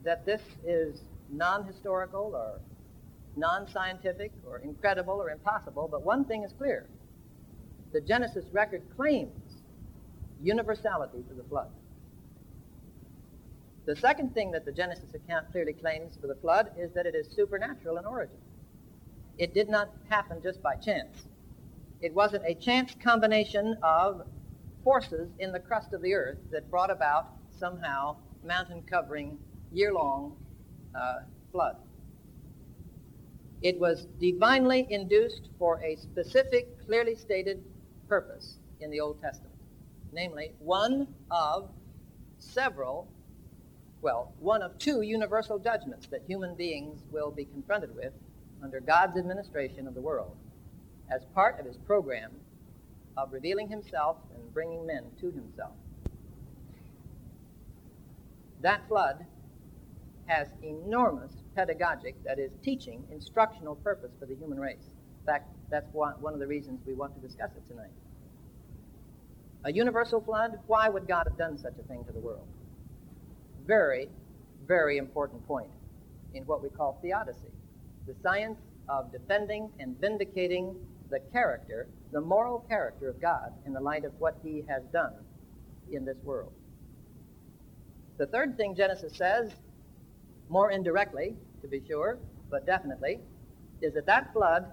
[0.05, 2.61] That this is non-historical or
[3.39, 6.87] non-scientific or incredible or impossible, but one thing is clear.
[7.93, 9.63] The Genesis record claims
[10.43, 11.69] universality for the flood.
[13.87, 17.15] The second thing that the Genesis account clearly claims for the flood is that it
[17.15, 18.37] is supernatural in origin.
[19.39, 21.25] It did not happen just by chance.
[22.01, 24.27] It wasn't a chance combination of
[24.85, 29.39] forces in the crust of the earth that brought about somehow mountain covering
[29.73, 30.37] year long
[30.95, 31.21] uh,
[31.51, 31.77] flood.
[33.61, 37.65] It was divinely induced for a specific, clearly stated
[38.09, 39.55] purpose in the Old Testament,
[40.13, 41.71] namely, one of
[42.39, 43.09] several,
[44.01, 48.13] well, one of two universal judgments that human beings will be confronted with
[48.63, 50.37] under God's administration of the world
[51.11, 52.31] as part of his program
[53.17, 55.73] of revealing himself and bringing men to himself.
[58.61, 59.27] That flood
[60.27, 64.87] has enormous pedagogic, that is, teaching, instructional purpose for the human race.
[65.21, 67.91] In fact, that's one, of the reasons we want to discuss it tonight.
[69.65, 72.47] A universal flood, why would God have done such a thing to the world?
[73.67, 74.09] Very,
[74.69, 75.69] very important point
[76.33, 77.51] in what we call theodicy,
[78.07, 80.77] the science of defending and vindicating
[81.11, 85.15] the character, the moral character of God in the light of what he has done
[85.91, 86.53] in this world.
[88.17, 89.51] The third thing Genesis says,
[90.49, 92.19] more indirectly, to be sure,
[92.51, 93.21] but definitely,
[93.81, 94.67] is that that flood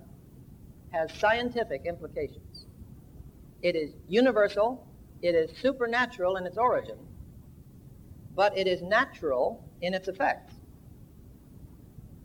[0.91, 2.65] has scientific implications.
[3.61, 4.85] It is universal,
[5.21, 6.97] it is supernatural in its origin,
[8.35, 10.53] but it is natural in its effects.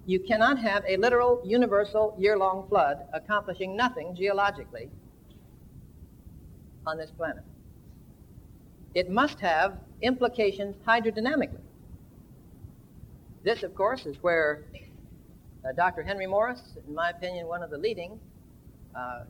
[0.06, 4.88] You cannot have a literal, universal, year-long flood accomplishing nothing geologically
[6.86, 7.44] on this planet.
[8.94, 11.60] It must have implications hydrodynamically.
[13.42, 14.64] This, of course, is where
[15.64, 16.02] uh, Dr.
[16.02, 18.20] Henry Morris, in my opinion, one of the leading
[18.94, 19.24] uh,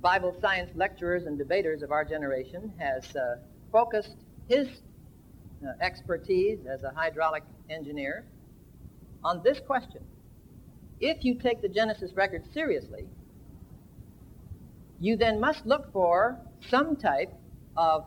[0.00, 3.38] Bible science lecturers and debaters of our generation, has uh,
[3.72, 4.16] focused
[4.48, 4.68] his
[5.66, 8.24] uh, expertise as a hydraulic engineer
[9.24, 10.02] on this question.
[11.00, 13.06] If you take the Genesis record seriously,
[15.00, 17.32] you then must look for some type
[17.76, 18.04] of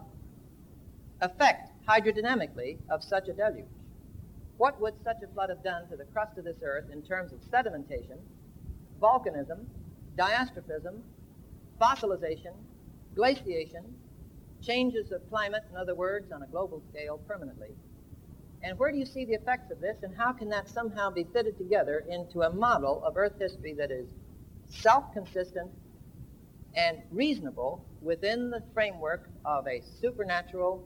[1.22, 3.66] effect hydrodynamically of such a deluge.
[4.60, 7.32] What would such a flood have done to the crust of this earth in terms
[7.32, 8.20] of sedimentation,
[9.02, 9.66] volcanism,
[10.18, 11.00] diastrophism,
[11.80, 12.52] fossilization,
[13.16, 13.86] glaciation,
[14.62, 17.70] changes of climate, in other words, on a global scale permanently?
[18.62, 21.24] And where do you see the effects of this, and how can that somehow be
[21.32, 24.10] fitted together into a model of Earth history that is
[24.68, 25.72] self consistent
[26.76, 30.86] and reasonable within the framework of a supernatural,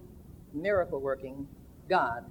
[0.54, 1.48] miracle working
[1.90, 2.24] God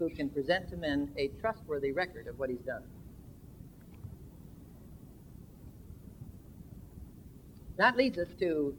[0.00, 2.82] who can present to men a trustworthy record of what he's done?
[7.76, 8.74] That leads us to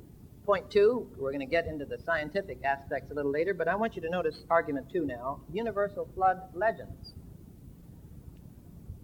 [0.45, 1.07] point two.
[1.17, 4.01] We're going to get into the scientific aspects a little later, but I want you
[4.01, 7.13] to notice argument two now universal flood legends.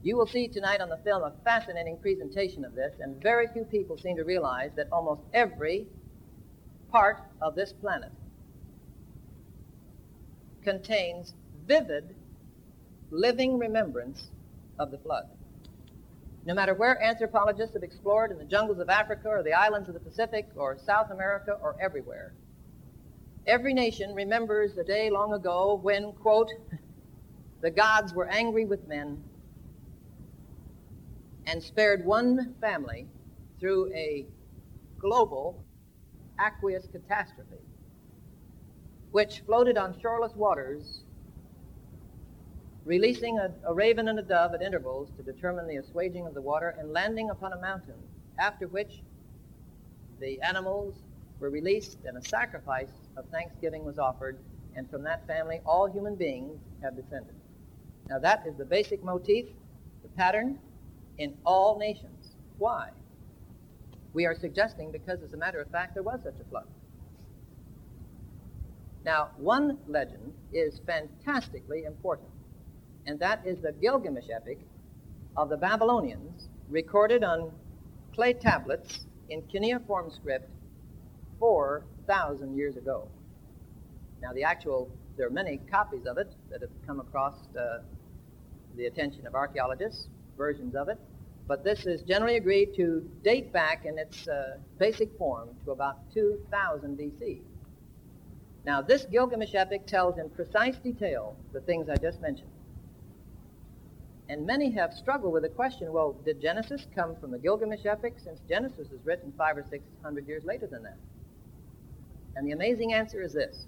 [0.02, 3.64] You will see tonight on the film a fascinating presentation of this, and very few
[3.64, 5.88] people seem to realize that almost every
[6.92, 8.12] part of this planet
[10.64, 11.34] contains
[11.68, 12.16] vivid,
[13.12, 14.30] living remembrance
[14.80, 15.26] of the flood.
[16.46, 19.94] No matter where anthropologists have explored in the jungles of Africa or the islands of
[19.94, 22.34] the Pacific or South America or everywhere,
[23.46, 26.50] every nation remembers the day long ago when, quote,
[27.62, 29.22] the gods were angry with men
[31.48, 33.08] and spared one family
[33.60, 34.26] through a
[35.00, 35.62] global
[36.40, 37.64] aqueous catastrophe,
[39.12, 41.04] which floated on shoreless waters
[42.88, 46.42] releasing a, a, raven and a dove at intervals to determine the assuaging of the
[46.42, 47.96] water, and landing upon a mountain,
[48.40, 49.02] after which
[50.22, 50.96] the animals
[51.42, 54.38] were released and a sacrifice of thanksgiving was offered,
[54.76, 57.36] and from that family all human beings have descended.
[58.08, 59.48] Now that is the basic motif,
[60.02, 60.58] the pattern
[61.18, 62.36] in all nations.
[62.58, 62.90] Why?
[64.14, 66.68] We are suggesting because, as a matter of fact, there was such a flood.
[69.04, 72.30] Now, one legend is fantastically important
[73.08, 74.60] and that is the Gilgamesh epic
[75.38, 77.52] of the Babylonians, recorded on
[78.14, 80.50] clay tablets in cuneiform script
[81.40, 83.08] 4,000 years ago.
[84.22, 87.80] Now, the actual, there are many copies of it that have come across uh,
[88.76, 90.98] the attention of archaeologists, versions of it,
[91.48, 96.12] but this is generally agreed to date back in its uh, basic form to about
[96.14, 97.40] 2000 BC.
[98.66, 102.50] Now, this Gilgamesh epic tells in precise detail the things I just mentioned.
[104.30, 108.16] And many have struggled with the question well, did Genesis come from the Gilgamesh epic
[108.22, 110.98] since Genesis was written five or six hundred years later than that?
[112.36, 113.68] And the amazing answer is this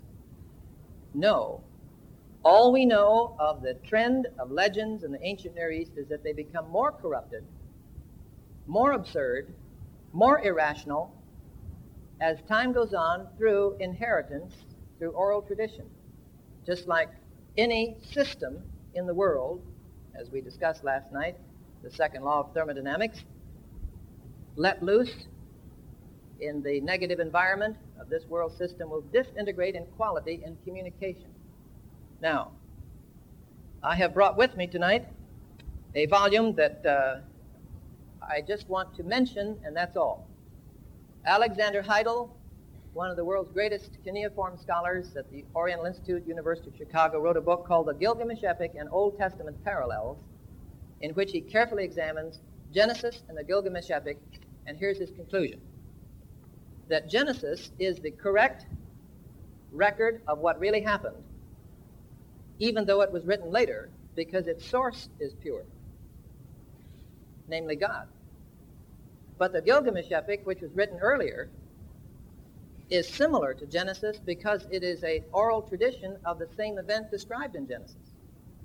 [1.13, 1.61] no.
[2.43, 6.23] All we know of the trend of legends in the ancient Near East is that
[6.23, 7.43] they become more corrupted,
[8.65, 9.53] more absurd,
[10.13, 11.13] more irrational
[12.21, 14.53] as time goes on through inheritance,
[14.97, 15.85] through oral tradition.
[16.65, 17.09] Just like
[17.57, 18.61] any system
[18.93, 19.61] in the world
[20.19, 21.37] as we discussed last night,
[21.81, 23.23] the second law of thermodynamics,
[24.55, 25.27] let loose
[26.41, 31.29] in the negative environment of this world system will disintegrate in quality and communication.
[32.21, 32.51] Now,
[33.81, 35.07] I have brought with me tonight
[35.95, 37.19] a volume that uh,
[38.21, 40.27] I just want to mention, and that's all.
[41.25, 42.35] Alexander Heidel,
[42.99, 47.37] one of the world's greatest cuneiform scholars at the Oriental Institute, University of Chicago, wrote
[47.37, 50.17] a book called The Gilgamesh Epic and Old Testament Parallels,
[50.99, 52.41] in which he carefully examines
[52.73, 54.19] Genesis and the Gilgamesh Epic,
[54.67, 55.61] and here's his conclusion
[56.89, 58.65] that Genesis is the correct
[59.71, 61.23] record of what really happened,
[62.57, 65.63] even though it was written later, because its source is pure,
[67.47, 68.07] namely God.
[69.37, 71.49] But the Gilgamesh Epic, which was written earlier,
[72.89, 77.55] is similar to Genesis because it is a oral tradition of the same event described
[77.55, 78.13] in Genesis.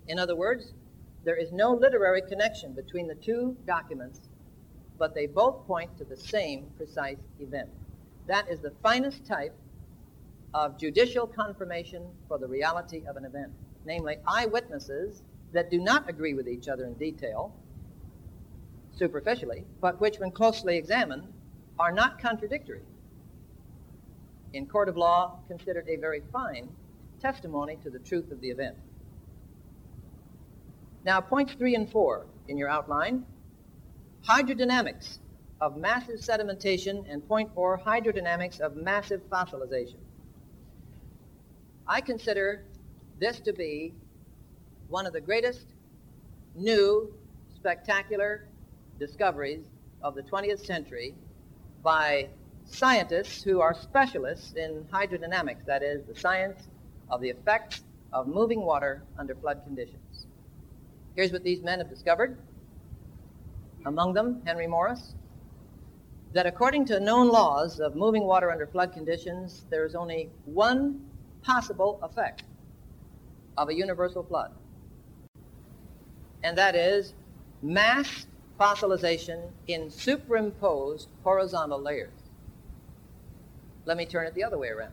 [0.08, 0.72] In other words,
[1.24, 4.20] there is no literary connection between the two documents,
[4.98, 7.68] but they both point to the same precise event.
[8.26, 9.54] That is the finest type
[10.54, 13.52] of judicial confirmation for the reality of an event,
[13.84, 15.22] namely eyewitnesses
[15.52, 17.54] that do not agree with each other in detail,
[18.96, 21.24] superficially, but which, when closely examined,
[21.78, 22.82] are not contradictory.
[24.54, 26.68] In court of law, considered a very fine
[27.20, 28.76] testimony to the truth of the event.
[31.04, 33.24] Now, points three and four in your outline
[34.24, 35.18] hydrodynamics
[35.60, 39.98] of massive sedimentation, and point four hydrodynamics of massive fossilization.
[41.88, 42.62] I consider
[43.18, 43.92] this to be
[44.88, 45.66] one of the greatest
[46.54, 47.10] new,
[47.56, 48.46] spectacular
[49.00, 49.64] discoveries
[50.00, 51.16] of the 20th century
[51.82, 52.28] by
[52.64, 56.68] scientists who are specialists in hydrodynamics, that is, the science
[57.08, 60.26] of the effects of moving water under flood conditions.
[61.14, 62.38] Here's what these men have discovered.
[63.86, 65.14] Among them, Henry Morris,
[66.32, 71.00] that according to known laws of moving water under flood conditions, there is only one
[71.42, 72.44] possible effect
[73.56, 74.50] of a universal flood,
[76.42, 77.14] and that is
[77.62, 78.26] mass
[78.58, 82.23] fossilization in superimposed horizontal layers.
[83.86, 84.92] Let me turn it the other way around.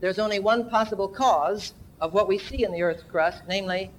[0.00, 3.90] There's only one possible cause of what we see in the Earth's crust, namely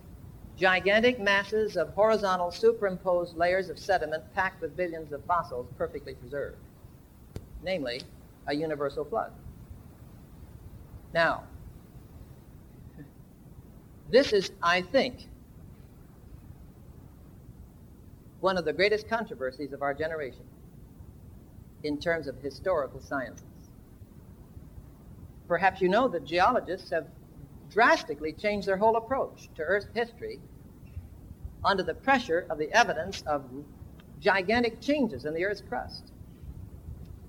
[0.58, 6.58] gigantic masses of horizontal superimposed layers of sediment packed with billions of fossils perfectly preserved,
[7.64, 8.02] namely
[8.48, 9.32] a universal flood.
[11.14, 11.44] Now,
[14.12, 15.28] this is, I think,
[18.40, 20.44] one of the greatest controversies of our generation
[21.84, 23.55] in terms of historical sciences.
[25.48, 27.08] Perhaps you know that geologists have
[27.70, 30.40] drastically changed their whole approach to Earth's history
[31.64, 33.44] under the pressure of the evidence of
[34.20, 36.12] gigantic changes in the Earth's crust.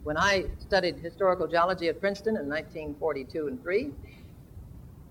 [0.05, 3.93] When I studied historical geology at Princeton in 1942 and 3,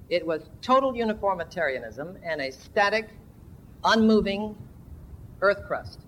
[0.10, 3.10] it was total uniformitarianism and a static,
[3.84, 4.56] unmoving
[5.42, 6.00] earth crust.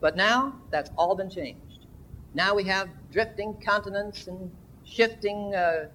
[0.00, 1.86] But now that's all been changed.
[2.34, 4.50] Now we have drifting continents and
[4.84, 5.88] shifting uh,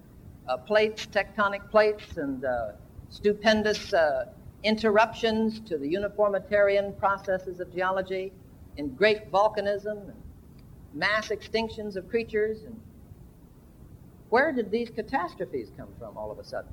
[0.48, 2.72] uh, plates, tectonic plates, and uh,
[3.08, 4.26] stupendous uh,
[4.62, 8.32] interruptions to the uniformitarian processes of geology,
[8.76, 10.22] and great volcanism, and
[10.92, 12.64] mass extinctions of creatures.
[12.64, 12.80] And
[14.28, 16.70] where did these catastrophes come from all of a sudden?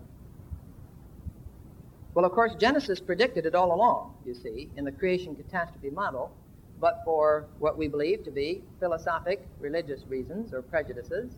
[2.14, 6.32] Well, of course, Genesis predicted it all along, you see, in the creation catastrophe model,
[6.80, 11.32] but for what we believe to be philosophic, religious reasons or prejudices,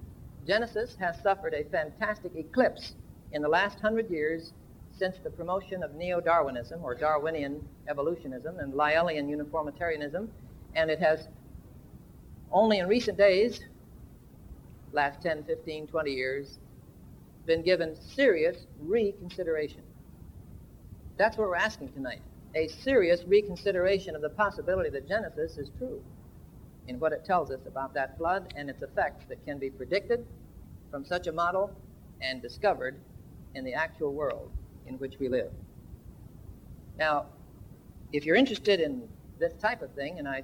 [0.45, 2.95] Genesis has suffered a fantastic eclipse
[3.31, 4.53] in the last hundred years
[4.91, 10.29] since the promotion of neo Darwinism or Darwinian evolutionism and Lyellian uniformitarianism,
[10.75, 11.27] and it has
[12.51, 13.61] only in recent days,
[14.91, 16.57] last 10, 15, 20 years,
[17.45, 19.81] been given serious reconsideration.
[21.17, 22.21] That's what we're asking tonight.
[22.55, 26.01] A serious reconsideration of the possibility that Genesis is true
[26.89, 30.25] in what it tells us about that flood and its effects that can be predicted
[30.89, 31.71] from such a model
[32.19, 32.99] and discovered
[33.53, 34.49] in the actual world
[34.87, 35.51] in which we live.
[36.97, 37.27] Now,
[38.11, 39.03] if you're interested in
[39.37, 40.41] this type of thing, and I,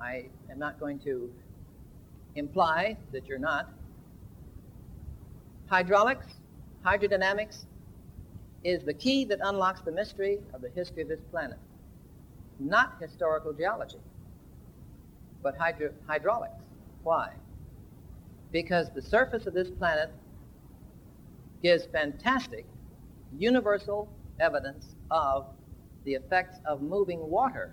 [0.00, 1.30] I am not going to
[2.34, 3.72] imply that you're not,
[5.68, 6.26] hydraulics,
[6.84, 7.66] hydrodynamics,
[8.64, 11.58] is the key that unlocks the mystery of the history of this planet.
[12.58, 13.98] Not historical geology,
[15.42, 16.54] but hydro- hydraulics.
[17.02, 17.30] Why?
[18.52, 20.12] Because the surface of this planet
[21.62, 22.66] gives fantastic,
[23.36, 24.08] universal
[24.40, 25.46] evidence of
[26.04, 27.70] the effects of moving water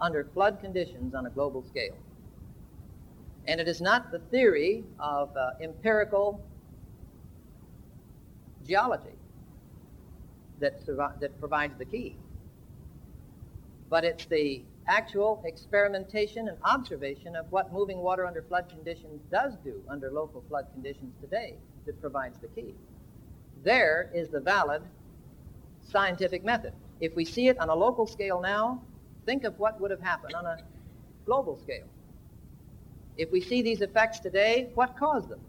[0.00, 1.96] under flood conditions on a global scale.
[3.46, 6.40] And it is not the theory of uh, empirical
[8.66, 9.16] geology
[10.60, 12.16] that, survi- that provides the key.
[13.90, 19.54] But it's the actual experimentation and observation of what moving water under flood conditions does
[19.62, 21.54] do under local flood conditions today
[21.86, 22.74] that provides the key.
[23.62, 24.82] There is the valid
[25.82, 26.72] scientific method.
[27.00, 28.82] If we see it on a local scale now,
[29.26, 30.58] think of what would have happened on a
[31.26, 31.86] global scale.
[33.16, 35.40] If we see these effects today, what caused them?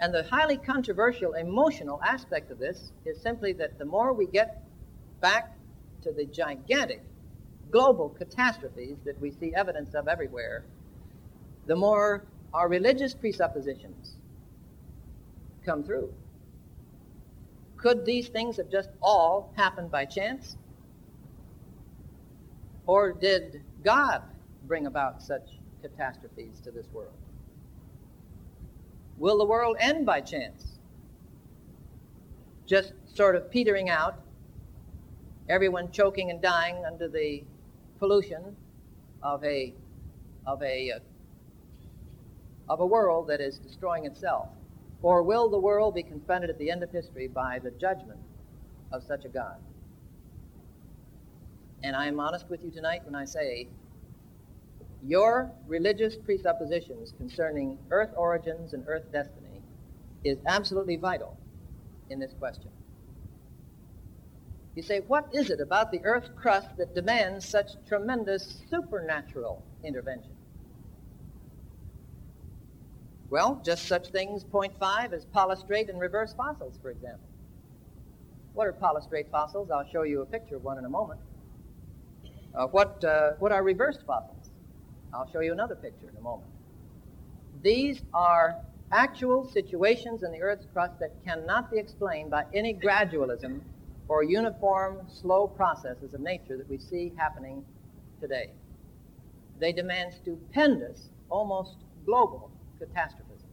[0.00, 4.62] And the highly controversial emotional aspect of this is simply that the more we get
[5.20, 5.57] back
[6.08, 7.02] to the gigantic
[7.70, 10.64] global catastrophes that we see evidence of everywhere,
[11.66, 14.16] the more our religious presuppositions
[15.64, 16.10] come through.
[17.76, 20.56] Could these things have just all happened by chance?
[22.86, 24.22] Or did God
[24.66, 27.12] bring about such catastrophes to this world?
[29.18, 30.78] Will the world end by chance?
[32.66, 34.22] Just sort of petering out,
[35.48, 37.42] everyone choking and dying under the
[37.98, 38.56] pollution
[39.22, 39.74] of a
[40.46, 40.98] of a uh,
[42.68, 44.48] of a world that is destroying itself?
[45.00, 48.18] Or will the world be confronted at the end of history by the judgment
[48.92, 49.56] of such a God?
[51.82, 53.68] And I am honest with you tonight when I say
[55.04, 59.62] your religious presuppositions concerning earth origins and earth destiny
[60.24, 61.36] is absolutely vital
[62.10, 62.70] in this question.
[64.78, 70.30] You say, what is it about the earth's crust that demands such tremendous supernatural intervention?
[73.28, 77.28] Well, just such things, point five, as polystrate and reverse fossils, for example.
[78.52, 79.68] What are polystrate fossils?
[79.72, 81.18] I'll show you a picture of one in a moment.
[82.54, 84.52] Uh, what, uh, what are reversed fossils?
[85.12, 86.50] I'll show you another picture in a moment.
[87.64, 88.54] These are
[88.92, 93.62] actual situations in the Earth's crust that cannot be explained by any gradualism
[94.08, 97.64] or uniform, slow processes of nature that we see happening
[98.20, 98.50] today.
[99.60, 103.48] They demand stupendous, almost global catastrophism.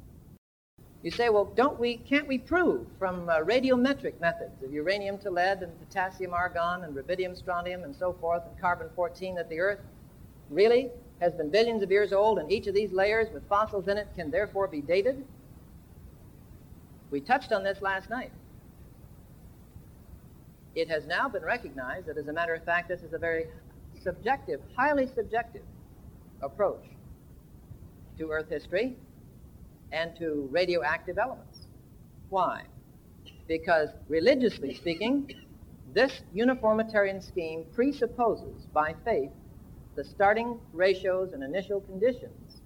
[1.04, 5.30] You say, well, don't we, can't we prove from uh, radiometric methods of uranium to
[5.30, 9.60] lead and potassium argon and rubidium strontium and so forth and carbon 14 that the
[9.60, 9.82] Earth
[10.50, 10.90] really
[11.20, 14.08] has been billions of years old and each of these layers with fossils in it
[14.16, 15.24] can therefore be dated?
[17.12, 18.32] We touched on this last night.
[20.76, 23.46] It has now been recognized that, as a matter of fact, this is a very
[24.04, 25.64] subjective, highly subjective
[26.42, 26.84] approach
[28.18, 28.98] to Earth history
[29.92, 31.68] and to radioactive elements.
[32.30, 32.64] Why?
[33.48, 35.32] Because religiously speaking,
[35.94, 39.32] this uniformitarian scheme presupposes by faith
[39.96, 42.62] the starting ratios and initial conditions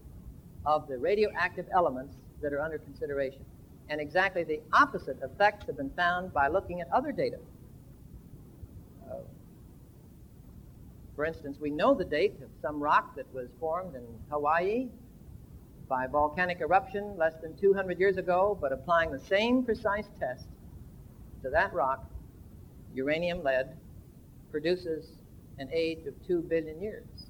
[0.65, 3.45] of the radioactive elements that are under consideration.
[3.89, 7.37] And exactly the opposite effects have been found by looking at other data.
[11.19, 14.87] For instance, we know the date of some rock that was formed in Hawaii
[15.89, 20.45] by volcanic eruption less than 200 years ago, but applying the same precise test
[21.43, 22.09] to that rock,
[22.93, 23.67] uranium lead,
[24.49, 25.07] produces
[25.57, 27.27] an age of 2 billion years.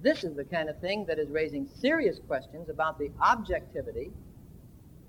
[0.00, 4.12] This is the kind of thing that is raising serious questions about the objectivity,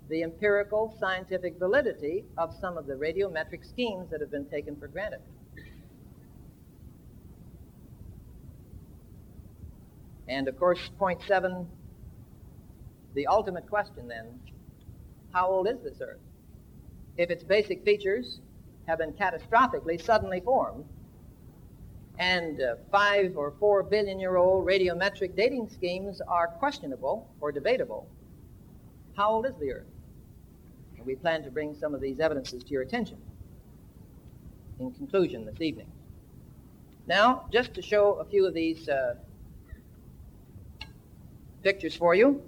[0.09, 4.87] the empirical scientific validity of some of the radiometric schemes that have been taken for
[4.87, 5.21] granted.
[10.29, 11.67] And of course, point seven
[13.15, 14.39] the ultimate question then
[15.33, 16.21] how old is this Earth?
[17.17, 18.39] If its basic features
[18.87, 20.85] have been catastrophically suddenly formed,
[22.17, 28.07] and uh, five or four billion year old radiometric dating schemes are questionable or debatable,
[29.15, 29.87] how old is the Earth?
[30.97, 33.17] And we plan to bring some of these evidences to your attention
[34.79, 35.91] in conclusion this evening.
[37.07, 39.15] Now, just to show a few of these uh,
[41.63, 42.41] pictures for you.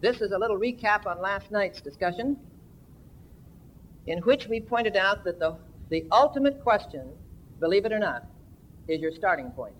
[0.00, 2.36] This is a little recap on last night's discussion,
[4.06, 5.56] in which we pointed out that the,
[5.88, 7.08] the ultimate question,
[7.60, 8.26] believe it or not,
[8.88, 9.74] is your starting point.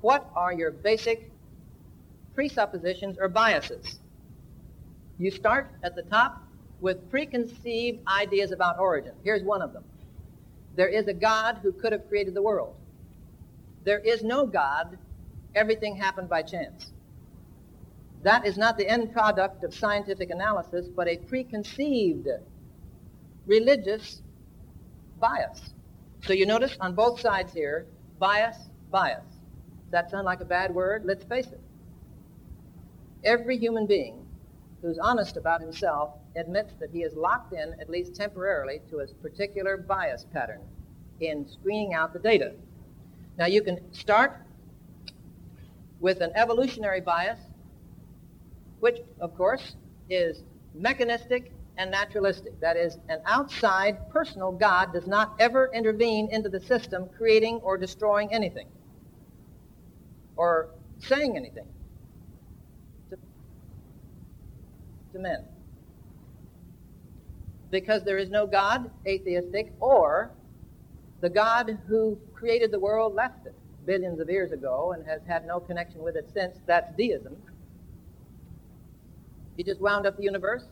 [0.00, 1.30] What are your basic
[2.34, 4.00] presuppositions or biases?
[5.18, 6.42] You start at the top
[6.80, 9.12] with preconceived ideas about origin.
[9.22, 9.84] Here's one of them
[10.74, 12.74] there is a God who could have created the world.
[13.84, 14.98] There is no God,
[15.54, 16.92] everything happened by chance.
[18.22, 22.28] That is not the end product of scientific analysis, but a preconceived
[23.46, 24.22] religious
[25.18, 25.74] bias.
[26.24, 27.86] So you notice on both sides here,
[28.18, 28.56] bias,
[28.90, 29.24] bias.
[29.90, 31.04] That sound like a bad word?
[31.04, 31.60] Let's face it.
[33.24, 34.24] Every human being
[34.80, 39.06] who's honest about himself admits that he is locked in, at least temporarily, to a
[39.20, 40.60] particular bias pattern
[41.20, 42.52] in screening out the data.
[43.38, 44.42] Now you can start
[46.00, 47.38] with an evolutionary bias
[48.80, 49.76] which, of course,
[50.10, 50.42] is
[50.74, 52.58] mechanistic and naturalistic.
[52.60, 57.78] That is, an outside personal God does not ever intervene into the system, creating or
[57.78, 58.66] destroying anything
[60.36, 61.66] or saying anything
[63.10, 63.16] to,
[65.12, 65.44] to men.
[67.70, 70.32] Because there is no God, atheistic, or
[71.22, 73.54] the God who created the world left it
[73.86, 77.36] billions of years ago and has had no connection with it since, that's deism.
[79.56, 80.64] He just wound up the universe,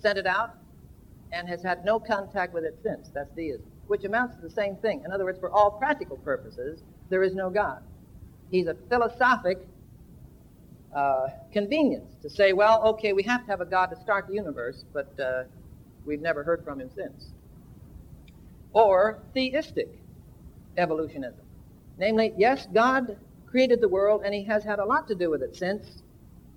[0.00, 0.54] sent it out,
[1.32, 3.08] and has had no contact with it since.
[3.12, 5.02] That's deism, which amounts to the same thing.
[5.04, 7.82] In other words, for all practical purposes, there is no God.
[8.50, 9.58] He's a philosophic
[10.94, 14.34] uh, convenience to say, well, okay, we have to have a God to start the
[14.34, 15.44] universe, but uh,
[16.04, 17.32] we've never heard from him since.
[18.72, 19.98] Or theistic
[20.76, 21.44] evolutionism.
[21.98, 25.42] Namely, yes, God created the world and he has had a lot to do with
[25.42, 26.02] it since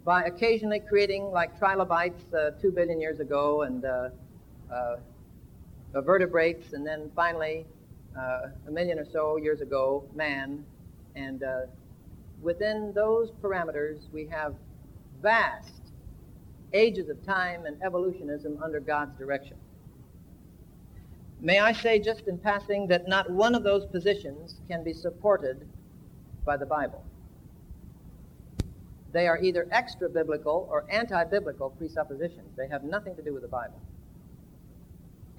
[0.06, 4.10] by occasionally creating, like trilobites uh, two billion years ago and uh,
[4.72, 4.98] uh,
[6.02, 7.66] vertebrates, and then finally,
[8.18, 10.66] uh, a million or so years ago, man.
[11.16, 11.62] And uh,
[12.42, 14.56] within those parameters, we have
[15.22, 15.72] vast
[16.74, 19.58] ages of time and evolutionism under God's direction.
[21.44, 25.68] May I say just in passing that not one of those positions can be supported
[26.46, 27.04] by the Bible.
[29.12, 32.56] They are either extra biblical or anti biblical presuppositions.
[32.56, 33.80] They have nothing to do with the Bible.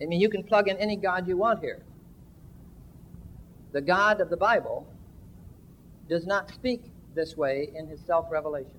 [0.00, 1.82] I mean, you can plug in any God you want here.
[3.72, 4.86] The God of the Bible
[6.06, 6.82] does not speak
[7.14, 8.78] this way in his self revelation.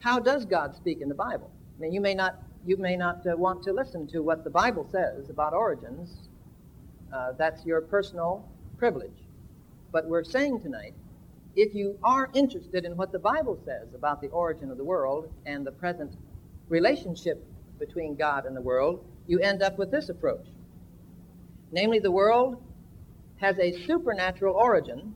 [0.00, 1.48] How does God speak in the Bible?
[1.78, 4.50] I mean, you may not, you may not uh, want to listen to what the
[4.50, 6.28] Bible says about origins.
[7.12, 8.48] Uh, that's your personal
[8.78, 9.10] privilege.
[9.92, 10.94] But we're saying tonight
[11.56, 15.30] if you are interested in what the Bible says about the origin of the world
[15.46, 16.16] and the present
[16.68, 17.46] relationship
[17.78, 20.46] between God and the world, you end up with this approach.
[21.70, 22.62] Namely, the world
[23.36, 25.14] has a supernatural origin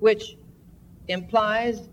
[0.00, 0.36] which
[1.08, 1.88] implies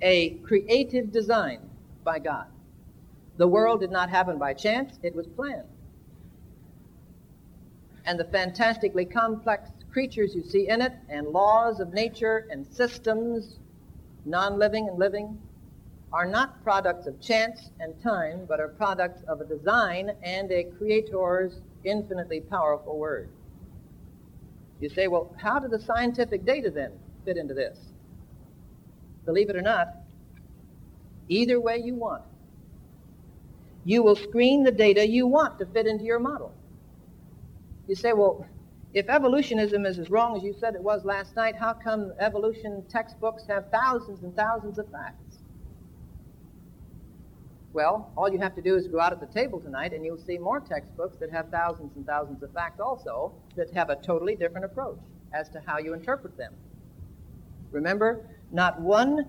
[0.00, 1.60] a creative design
[2.04, 2.46] by God.
[3.38, 5.68] The world did not happen by chance, it was planned.
[8.04, 13.58] And the fantastically complex creatures you see in it, and laws of nature and systems,
[14.24, 15.40] non living and living,
[16.12, 20.64] are not products of chance and time, but are products of a design and a
[20.64, 23.28] creator's infinitely powerful word.
[24.80, 26.92] You say, well, how do the scientific data then
[27.24, 27.78] fit into this?
[29.26, 29.88] Believe it or not,
[31.28, 32.22] either way you want,
[33.88, 36.52] you will screen the data you want to fit into your model.
[37.86, 38.46] You say, well,
[38.92, 42.84] if evolutionism is as wrong as you said it was last night, how come evolution
[42.90, 45.38] textbooks have thousands and thousands of facts?
[47.72, 50.18] Well, all you have to do is go out at the table tonight and you'll
[50.18, 54.36] see more textbooks that have thousands and thousands of facts also that have a totally
[54.36, 54.98] different approach
[55.32, 56.52] as to how you interpret them.
[57.70, 59.24] Remember, not one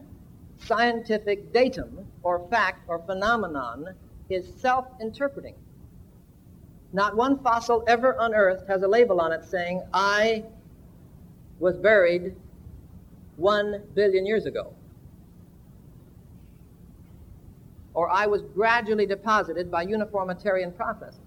[0.57, 3.95] scientific datum or fact or phenomenon
[4.29, 5.55] is self interpreting.
[6.91, 10.43] Not one fossil ever unearthed has a label on it saying, I
[11.59, 12.35] was buried
[13.35, 14.73] one billion years ago.
[17.93, 21.19] Or I was gradually deposited by uniformitarian processes.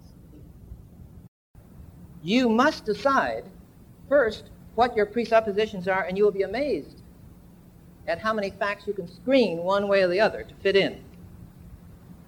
[2.23, 3.45] You must decide
[4.09, 7.03] first what your presuppositions are, and you will be amazed
[8.07, 11.05] at how many facts you can screen one way or the other to fit in.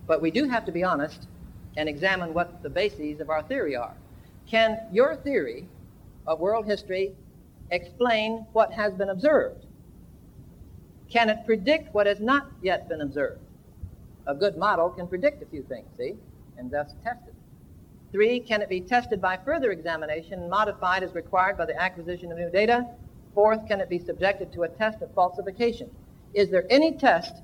[0.07, 1.27] But we do have to be honest
[1.77, 3.95] and examine what the bases of our theory are.
[4.47, 5.67] Can your theory
[6.27, 7.13] of world history
[7.71, 9.67] explain what has been observed?
[11.11, 13.41] Can it predict what has not yet been observed?
[14.27, 16.15] A good model can predict a few things, see,
[16.57, 17.35] and thus test it.
[18.13, 22.31] Three, can it be tested by further examination and modified as required by the acquisition
[22.31, 22.87] of new data?
[23.35, 25.91] Fourth, can it be subjected to a test of falsification?
[26.33, 27.43] Is there any test,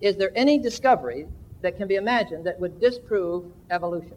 [0.00, 1.26] is there any discovery
[1.62, 4.16] that can be imagined that would disprove evolution?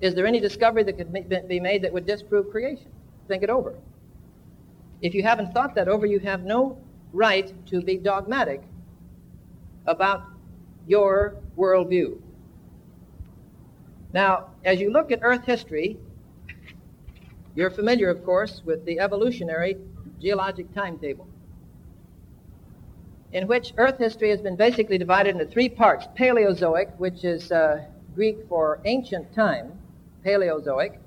[0.00, 2.90] Is there any discovery that could be made that would disprove creation?
[3.28, 3.74] Think it over.
[5.00, 6.78] If you haven't thought that over, you have no
[7.12, 8.62] right to be dogmatic
[9.86, 10.24] about
[10.86, 12.18] your worldview.
[14.12, 15.96] Now, as you look at Earth history,
[17.54, 19.76] you're familiar, of course, with the evolutionary
[20.20, 21.26] geologic timetable
[23.32, 27.84] in which Earth history has been basically divided into three parts Paleozoic, which is uh,
[28.14, 29.78] Greek for ancient time,
[30.24, 30.98] Paleozoic,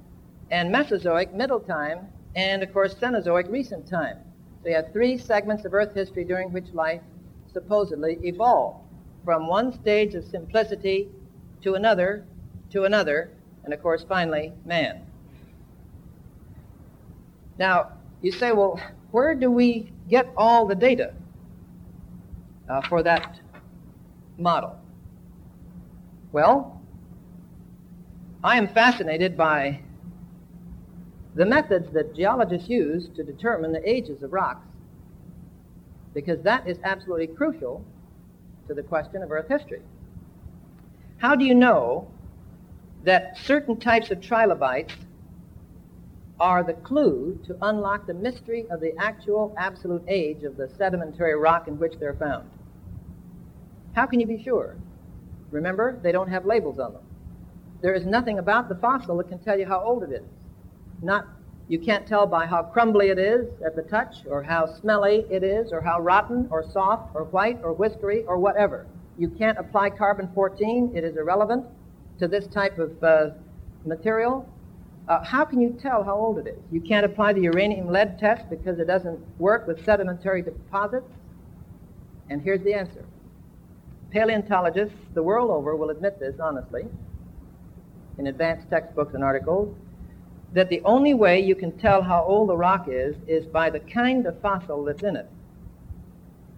[0.51, 4.17] and Mesozoic, middle time, and of course Cenozoic, recent time.
[4.61, 7.01] So you have three segments of Earth history during which life
[7.51, 8.85] supposedly evolved
[9.25, 11.09] from one stage of simplicity
[11.61, 12.25] to another,
[12.71, 13.31] to another,
[13.63, 15.05] and of course finally man.
[17.57, 17.91] Now,
[18.21, 18.79] you say, well,
[19.11, 21.13] where do we get all the data?
[22.69, 23.39] Uh, for that
[24.37, 24.75] model?
[26.31, 26.81] Well,
[28.43, 29.81] I am fascinated by
[31.35, 34.67] the methods that geologists use to determine the ages of rocks,
[36.13, 37.83] because that is absolutely crucial
[38.67, 39.81] to the question of Earth history.
[41.17, 42.07] How do you know
[43.03, 44.93] that certain types of trilobites
[46.39, 51.35] are the clue to unlock the mystery of the actual absolute age of the sedimentary
[51.35, 52.49] rock in which they're found?
[53.93, 54.75] How can you be sure?
[55.51, 57.01] Remember, they don't have labels on them.
[57.81, 60.27] There is nothing about the fossil that can tell you how old it is.
[61.01, 61.27] Not
[61.69, 65.43] you can't tell by how crumbly it is at the touch, or how smelly it
[65.43, 68.87] is, or how rotten, or soft, or white, or whiskery, or whatever.
[69.19, 70.93] You can't apply carbon 14.
[70.95, 71.67] It is irrelevant
[72.17, 73.29] to this type of uh,
[73.85, 74.49] material.
[75.07, 76.59] Uh, how can you tell how old it is?
[76.71, 81.11] You can't apply the uranium lead test because it doesn't work with sedimentary deposits.
[82.31, 83.05] And here's the answer.
[84.11, 86.83] Paleontologists the world over will admit this honestly
[88.17, 89.75] in advanced textbooks and articles
[90.53, 93.79] that the only way you can tell how old the rock is is by the
[93.79, 95.29] kind of fossil that's in it.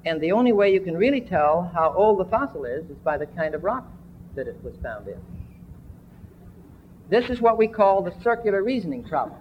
[0.06, 3.18] And the only way you can really tell how old the fossil is is by
[3.18, 3.86] the kind of rock
[4.36, 5.20] that it was found in.
[7.10, 9.41] This is what we call the circular reasoning problem.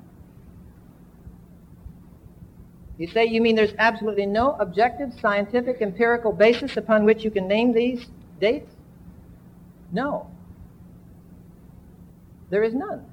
[3.00, 7.48] You say, you mean there's absolutely no objective, scientific, empirical basis upon which you can
[7.48, 8.06] name these
[8.38, 8.70] dates?
[9.90, 10.30] No.
[12.50, 13.06] There is none.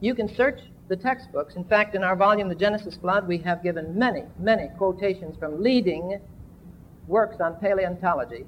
[0.00, 1.54] You can search the textbooks.
[1.54, 5.62] In fact, in our volume, The Genesis Flood, we have given many, many quotations from
[5.62, 6.20] leading
[7.06, 8.46] works on paleontology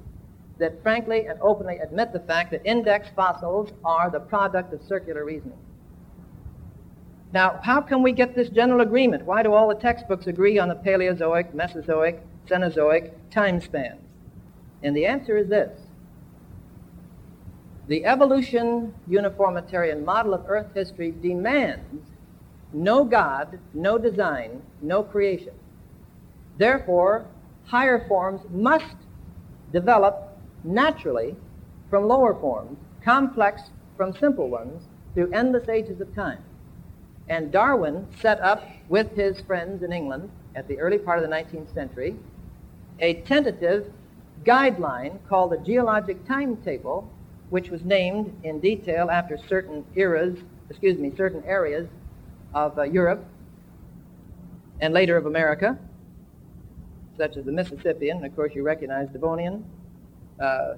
[0.59, 5.25] that frankly and openly admit the fact that index fossils are the product of circular
[5.25, 5.59] reasoning.
[7.35, 9.25] Now, how can we get this general agreement?
[9.25, 14.01] Why do all the textbooks agree on the Paleozoic, Mesozoic, Cenozoic time spans?
[14.85, 15.77] And the answer is this.
[17.89, 22.09] The evolution uniformitarian model of Earth history demands
[22.73, 25.55] no God, no design, no creation.
[26.57, 27.27] Therefore,
[27.65, 28.95] higher forms must
[29.73, 31.35] develop naturally
[31.91, 33.63] from lower forms, complex
[33.97, 36.39] from simple ones, through endless ages of time.
[37.29, 41.35] And Darwin set up with his friends in England at the early part of the
[41.35, 42.17] 19th century
[43.01, 43.93] a tentative
[44.45, 47.11] guideline called the geologic timetable,
[47.51, 50.39] which was named in detail after certain eras,
[50.71, 51.89] excuse me, certain areas
[52.55, 53.25] of uh, Europe
[54.81, 55.79] and later of America,
[57.17, 59.65] such as the Mississippian, and of course you recognize Devonian,
[60.41, 60.75] uh,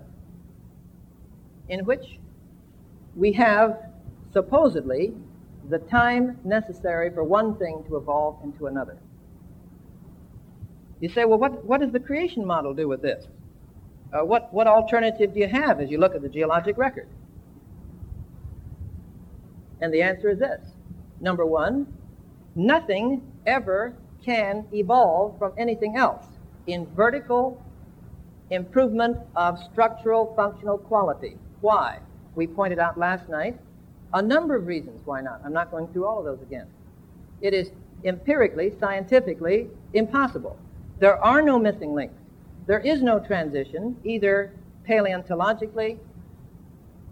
[1.69, 2.19] in which
[3.15, 3.79] we have
[4.33, 5.15] supposedly
[5.69, 8.97] the time necessary for one thing to evolve into another.
[11.01, 13.27] You say, well, what, what does the creation model do with this?
[14.13, 17.09] Uh, what, what alternative do you have as you look at the geologic record?
[19.81, 20.61] And the answer is this.
[21.21, 21.87] Number one,
[22.55, 23.95] nothing ever
[24.25, 26.25] can evolve from anything else
[26.67, 27.63] in vertical
[28.51, 31.37] improvement of structural functional quality.
[31.61, 31.99] Why?
[32.35, 33.59] We pointed out last night
[34.15, 35.41] a number of reasons why not.
[35.45, 36.67] I'm not going through all of those again.
[37.41, 37.71] It is
[38.05, 40.59] empirically, scientifically impossible.
[40.99, 42.15] There are no missing links.
[42.67, 44.53] There is no transition, either
[44.85, 45.99] paleontologically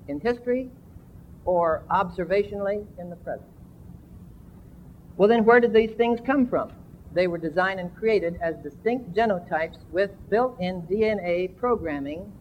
[0.08, 0.70] in history
[1.44, 3.48] or observationally in the present.
[5.16, 6.72] Well, then where did these things come from?
[7.12, 12.32] They were designed and created as distinct genotypes with built in DNA programming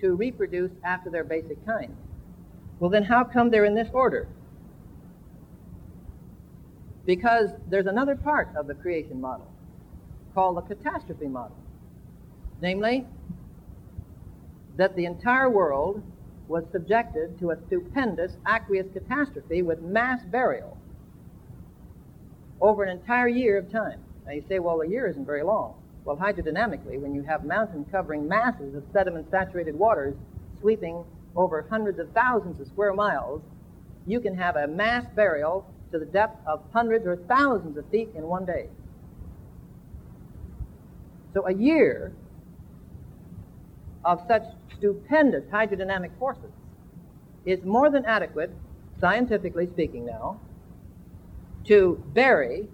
[0.00, 1.96] to reproduce after their basic kind.
[2.82, 4.26] Well, then how come they're in this order?
[7.06, 9.46] Because there's another part of the creation model
[10.34, 11.56] called the catastrophe model.
[12.60, 13.06] Namely,
[14.78, 16.02] that the entire world
[16.48, 20.76] was subjected to a stupendous aqueous catastrophe with mass burial
[22.60, 24.00] over an entire year of time.
[24.26, 25.74] Now you say, well, a year isn't very long.
[26.04, 30.16] Well, hydrodynamically, when you have mountain covering masses of sediment saturated waters
[30.60, 31.04] sweeping
[31.36, 33.42] over hundreds of thousands of square miles,
[34.06, 38.08] you can have a mass burial to the depth of hundreds or thousands of feet
[38.14, 38.66] in one day.
[41.34, 42.12] So a year
[44.04, 44.44] of such
[44.76, 46.50] stupendous hydrodynamic forces
[47.44, 48.50] is more than adequate,
[49.00, 50.40] scientifically speaking now,
[51.64, 52.68] to bury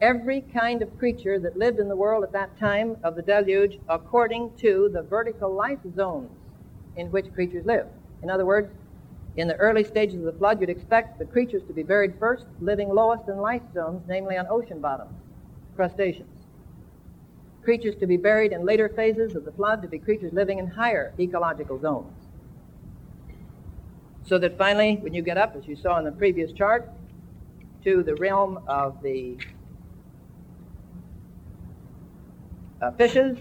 [0.00, 3.78] every kind of creature that lived in the world at that time of the deluge
[3.88, 6.30] according to the vertical life zones
[6.96, 7.86] in which creatures live.
[8.22, 8.72] In other words,
[9.36, 12.46] in the early stages of the flood, you'd expect the creatures to be buried first,
[12.60, 15.14] living lowest in life zones, namely on ocean bottoms,
[15.76, 16.46] crustaceans.
[17.62, 20.66] Creatures to be buried in later phases of the flood to be creatures living in
[20.66, 22.12] higher ecological zones.
[24.24, 26.92] So that finally, when you get up, as you saw in the previous chart,
[27.84, 29.38] to the realm of the
[32.82, 33.38] uh, fishes,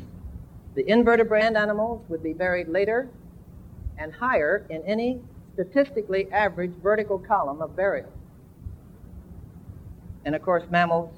[0.76, 3.10] the invertebrate animals would be buried later
[4.00, 5.22] and higher in any
[5.54, 8.12] statistically average vertical column of burial.
[10.26, 11.14] And of course, mammals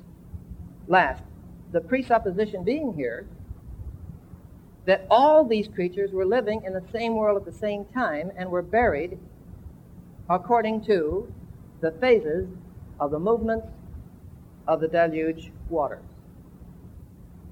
[0.88, 1.24] last.
[1.72, 3.28] The presupposition being here
[4.86, 8.50] that all these creatures were living in the same world at the same time and
[8.50, 9.18] were buried
[10.30, 11.32] according to
[11.82, 12.48] the phases
[13.00, 13.68] of the movements
[14.68, 16.04] of the deluge waters.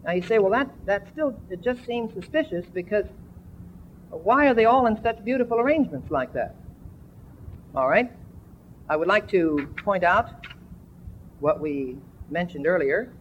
[0.04, 3.06] Now you say, well, that, that still, it just seems suspicious because
[4.10, 6.56] why are they all in such beautiful arrangements like that?
[7.76, 8.12] All right.
[8.90, 10.30] I would like to point out
[11.40, 11.98] what we
[12.30, 13.14] mentioned earlier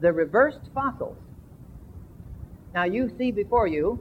[0.00, 1.16] the reversed fossils.
[2.74, 3.98] Now you see before you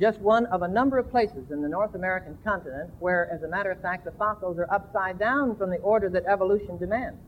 [0.00, 3.48] just one of a number of places in the North American continent where, as a
[3.48, 7.18] matter of fact, the fossils are upside down from the order that evolution demands.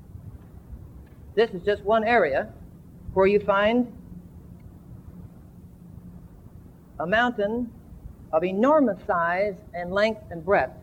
[1.34, 2.48] This is just one area
[3.14, 3.92] where you find
[7.00, 7.70] a mountain
[8.32, 10.76] of enormous size and length and breadth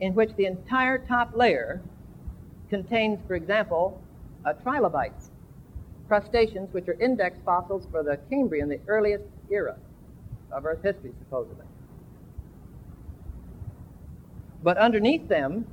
[0.00, 1.80] in which the entire top layer
[2.68, 4.00] contains, for example,
[4.62, 5.30] trilobites,
[6.08, 9.76] crustaceans which are index fossils for the Cambrian, the earliest era
[10.50, 11.64] of Earth history, supposedly.
[14.62, 15.66] But underneath them,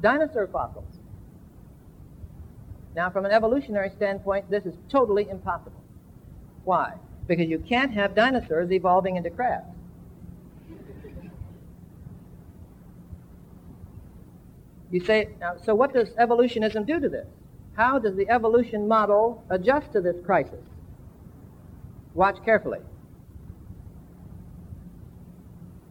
[0.00, 0.84] dinosaur fossils.
[2.94, 5.80] Now, from an evolutionary standpoint, this is totally impossible.
[6.64, 6.94] Why?
[7.26, 9.66] Because you can't have dinosaurs evolving into crabs.
[14.90, 17.26] You say, now, so what does evolutionism do to this?
[17.74, 20.60] How does the evolution model adjust to this crisis?
[22.14, 22.78] Watch carefully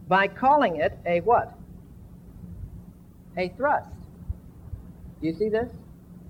[0.08, 1.56] by calling it a what?
[3.36, 3.90] A thrust.
[5.20, 5.70] Do you see this?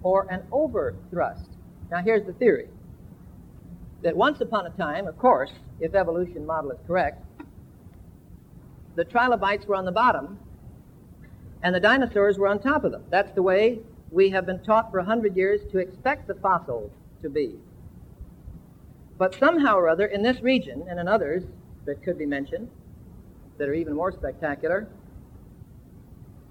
[0.02, 1.48] Or an overthrust.
[1.90, 2.68] Now here's the theory.
[4.04, 5.50] That once upon a time, of course,
[5.80, 7.24] if evolution model is correct,
[8.96, 10.38] the trilobites were on the bottom
[11.62, 13.02] and the dinosaurs were on top of them.
[13.10, 13.80] That's the way
[14.10, 16.92] we have been taught for a hundred years to expect the fossils
[17.22, 17.54] to be.
[19.16, 21.42] But somehow or other, in this region and in others
[21.86, 22.68] that could be mentioned,
[23.56, 24.86] that are even more spectacular.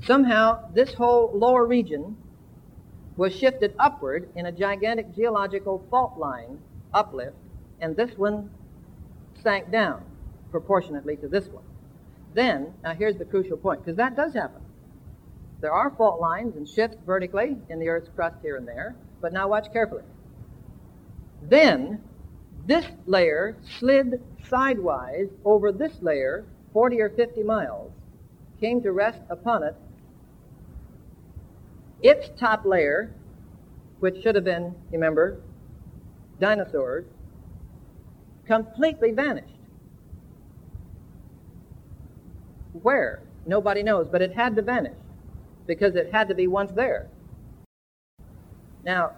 [0.04, 2.18] Somehow, this whole lower region
[3.16, 6.58] was shifted upward in a gigantic geological fault line
[6.94, 7.36] uplift,
[7.80, 8.50] and this one
[9.42, 10.04] sank down
[10.52, 11.64] proportionately to this one.
[12.34, 14.62] Then, now here's the crucial point, because that does happen.
[15.62, 19.34] There are fault lines and shifts vertically in the Earth's crust here and there, but
[19.34, 20.04] now watch carefully.
[21.44, 22.02] Then,
[22.66, 27.92] this layer slid sidewise over this layer 40 or 50 miles,
[28.60, 29.76] came to rest upon it,
[32.02, 33.14] its top layer,
[34.00, 35.40] which should have been, remember,
[36.40, 37.06] dinosaurs,
[38.46, 39.48] completely vanished.
[42.74, 43.22] Where?
[43.46, 44.98] Nobody knows, but it had to vanish
[45.68, 47.08] because it had to be once there.
[48.84, 49.12] Now,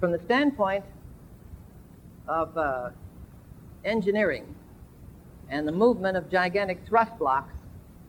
[0.00, 0.84] from the standpoint
[2.28, 2.90] of uh,
[3.84, 4.54] engineering,
[5.48, 7.52] and the movement of gigantic thrust blocks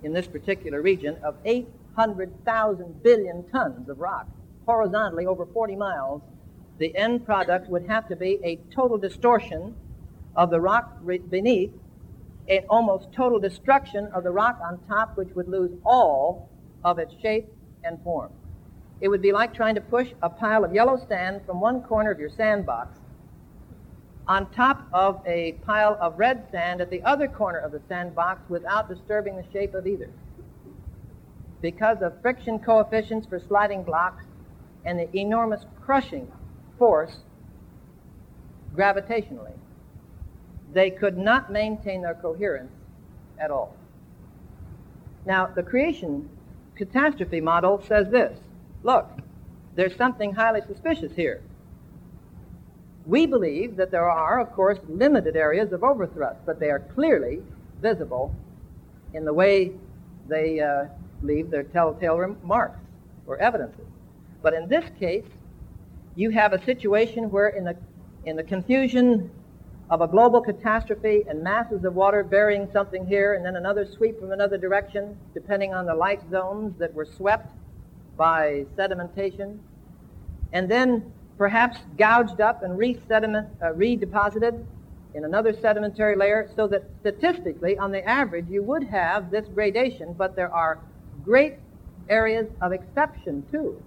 [0.03, 4.27] in this particular region of 800,000 billion tons of rock
[4.65, 6.21] horizontally over 40 miles,
[6.77, 9.75] the end product would have to be a total distortion
[10.35, 11.71] of the rock beneath,
[12.49, 16.49] an almost total destruction of the rock on top, which would lose all
[16.83, 17.47] of its shape
[17.83, 18.31] and form.
[19.01, 22.11] It would be like trying to push a pile of yellow sand from one corner
[22.11, 22.99] of your sandbox
[24.27, 28.41] on top of a pile of red sand at the other corner of the sandbox
[28.49, 30.09] without disturbing the shape of either.
[31.61, 34.23] Because of friction coefficients for sliding blocks
[34.83, 36.31] and the enormous crushing
[36.77, 37.19] force
[38.75, 39.53] gravitationally,
[40.75, 42.73] they could not maintain their coherence
[43.39, 43.73] at all.
[45.25, 46.29] Now, the creation
[46.75, 48.37] catastrophe model says this
[48.83, 49.09] look,
[49.75, 51.41] there's something highly suspicious here.
[53.05, 57.41] We believe that there are, of course, limited areas of overthrust, but they are clearly
[57.81, 58.35] visible
[59.13, 59.71] in the way
[60.27, 60.85] they uh,
[61.21, 62.79] leave their telltale marks
[63.27, 63.85] or evidences.
[64.41, 65.25] But in this case,
[66.15, 67.77] you have a situation where, in the,
[68.25, 69.31] in the confusion
[69.89, 74.19] of a global catastrophe and masses of water burying something here and then another sweep
[74.19, 77.47] from another direction, depending on the light zones that were swept
[78.17, 79.59] by sedimentation,
[80.53, 84.65] and then perhaps gouged up and re-sediment, uh, redeposited
[85.13, 90.13] in another sedimentary layer so that statistically, on the average, you would have this gradation,
[90.13, 90.79] but there are
[91.23, 91.55] great
[92.09, 93.81] areas of exception, too.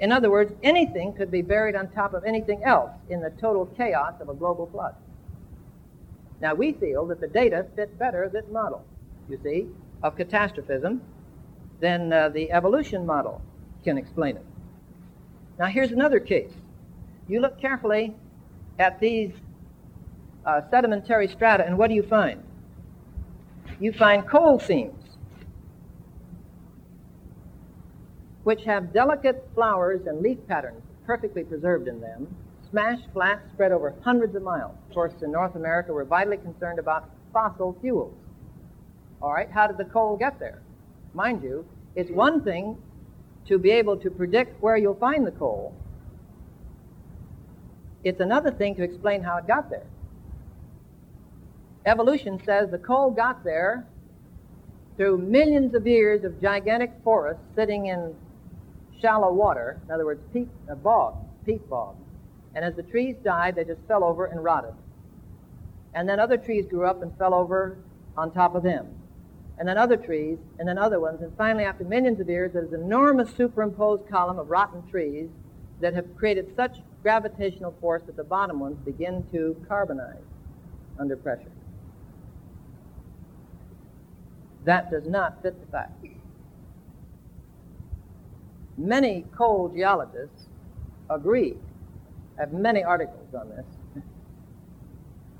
[0.00, 3.66] In other words, anything could be buried on top of anything else in the total
[3.66, 4.94] chaos of a global flood.
[6.40, 8.84] Now, we feel that the data fit better this model,
[9.28, 9.66] you see,
[10.02, 11.02] of catastrophism
[11.80, 13.42] than uh, the evolution model
[13.84, 14.44] can explain it.
[15.58, 16.52] Now, here's another case.
[17.26, 18.14] You look carefully
[18.78, 19.32] at these
[20.46, 22.42] uh, sedimentary strata, and what do you find?
[23.80, 25.04] You find coal seams,
[28.44, 32.28] which have delicate flowers and leaf patterns perfectly preserved in them,
[32.70, 34.74] smashed flat, spread over hundreds of miles.
[34.88, 38.14] Of course, in North America, we're vitally concerned about fossil fuels.
[39.20, 40.62] All right, how did the coal get there?
[41.14, 42.76] Mind you, it's one thing
[43.46, 45.74] to be able to predict where you'll find the coal.
[48.04, 49.86] It's another thing to explain how it got there.
[51.86, 53.86] Evolution says the coal got there
[54.96, 58.14] through millions of years of gigantic forests sitting in
[59.00, 62.07] shallow water, in other words, peat, uh, bogs, peat bogs.
[62.54, 64.74] And as the trees died, they just fell over and rotted.
[65.94, 67.78] And then other trees grew up and fell over
[68.16, 68.86] on top of them.
[69.58, 71.20] And then other trees, and then other ones.
[71.20, 75.28] And finally, after millions of years, there's an enormous superimposed column of rotten trees
[75.80, 80.22] that have created such gravitational force that the bottom ones begin to carbonize
[80.98, 81.50] under pressure.
[84.64, 86.06] That does not fit the facts.
[88.76, 90.46] Many coal geologists
[91.10, 91.56] agree,
[92.38, 93.64] Have many articles on this,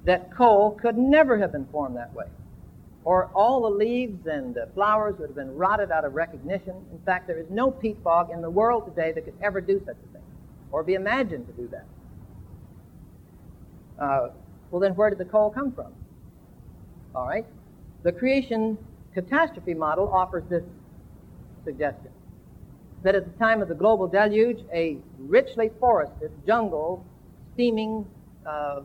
[0.04, 2.26] that coal could never have been formed that way.
[3.04, 6.74] Or all the leaves and the flowers would have been rotted out of recognition.
[6.92, 9.80] In fact, there is no peat bog in the world today that could ever do
[9.86, 10.22] such a thing
[10.72, 11.86] or be imagined to do that.
[14.02, 14.28] Uh,
[14.70, 15.92] well, then where did the coal come from?
[17.14, 17.46] All right.
[18.02, 18.76] The creation
[19.14, 20.64] catastrophe model offers this
[21.64, 22.10] suggestion
[23.08, 27.02] that at the time of the global deluge, a richly forested, jungle,
[27.54, 28.06] steaming,
[28.44, 28.82] uh,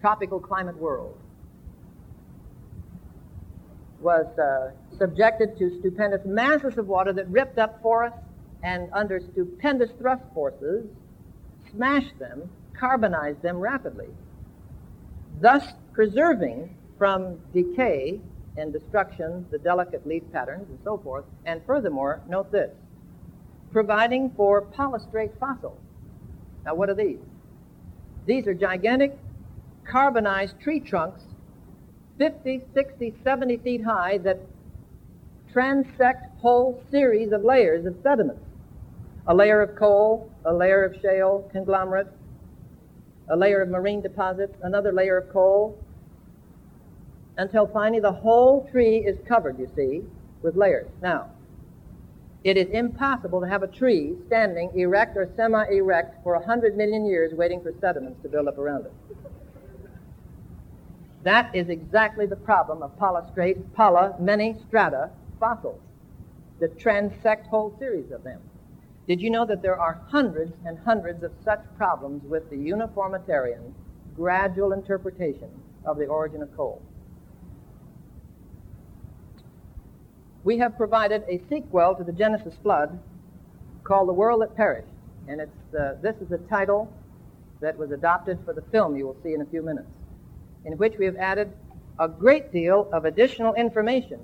[0.00, 1.18] tropical climate world
[4.00, 8.20] was uh, subjected to stupendous masses of water that ripped up forests
[8.62, 10.86] and under stupendous thrust forces
[11.72, 14.06] smashed them, carbonized them rapidly,
[15.40, 18.20] thus preserving from decay
[18.56, 21.24] and destruction the delicate leaf patterns and so forth.
[21.44, 22.70] And furthermore, note this
[23.72, 25.78] providing for polystrate fossils.
[26.64, 27.18] Now, what are these?
[28.26, 29.16] These are gigantic
[29.84, 31.22] carbonized tree trunks,
[32.18, 34.40] 50, 60, 70 feet high, that
[35.52, 38.42] transect whole series of layers of sediments.
[39.26, 42.08] A layer of coal, a layer of shale conglomerate,
[43.28, 45.78] a layer of marine deposits, another layer of coal,
[47.36, 50.02] until finally the whole tree is covered, you see,
[50.42, 50.88] with layers.
[51.00, 51.30] Now,
[52.42, 56.76] it is impossible to have a tree standing erect or semi erect for a 100
[56.76, 58.92] million years waiting for sediments to build up around it.
[61.22, 65.80] That is exactly the problem of polystrate, poly, many strata fossils
[66.60, 68.40] that transect whole series of them.
[69.06, 73.74] Did you know that there are hundreds and hundreds of such problems with the uniformitarian,
[74.16, 75.50] gradual interpretation
[75.84, 76.80] of the origin of coal?
[80.44, 82.98] We have provided a sequel to the Genesis flood
[83.84, 84.88] called The World That Perished.
[85.28, 86.92] And it's, uh, this is a title
[87.60, 89.90] that was adopted for the film you will see in a few minutes,
[90.64, 91.52] in which we have added
[91.98, 94.18] a great deal of additional information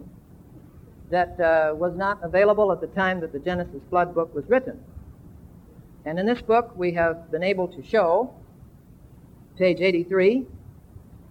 [1.11, 4.83] that uh, was not available at the time that the Genesis flood book was written.
[6.05, 8.33] And in this book, we have been able to show,
[9.59, 10.47] page 83,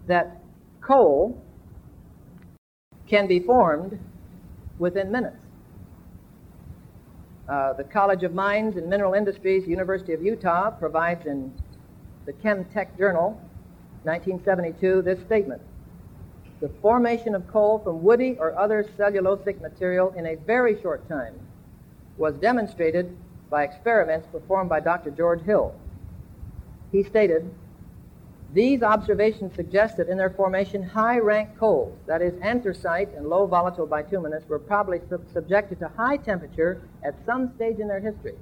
[0.08, 0.42] that
[0.82, 1.42] coal
[3.08, 4.00] can be formed
[4.80, 5.38] within minutes.
[7.48, 11.54] Uh, the College of Mines and Mineral Industries, University of Utah, provides in
[12.26, 13.40] the Chem-Tech Journal,
[14.04, 15.62] 1972, this statement.
[16.62, 21.36] The formation of coal from woody or other cellulosic material in a very short time
[22.18, 23.16] was demonstrated
[23.50, 25.12] by experiments performed by Dr.
[25.12, 25.76] George Hill.
[26.92, 27.54] He stated,
[28.56, 33.46] these observations suggest that in their formation, high rank coals, that is, anthracite and low
[33.46, 38.36] volatile bituminous, were probably sub- subjected to high temperature at some stage in their history.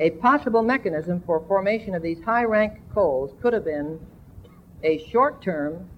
[0.00, 4.00] A possible mechanism for formation of these high rank coals could have been
[4.82, 5.88] a short term,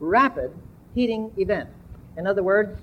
[0.00, 0.50] rapid
[0.92, 1.70] heating event.
[2.16, 2.80] In other words,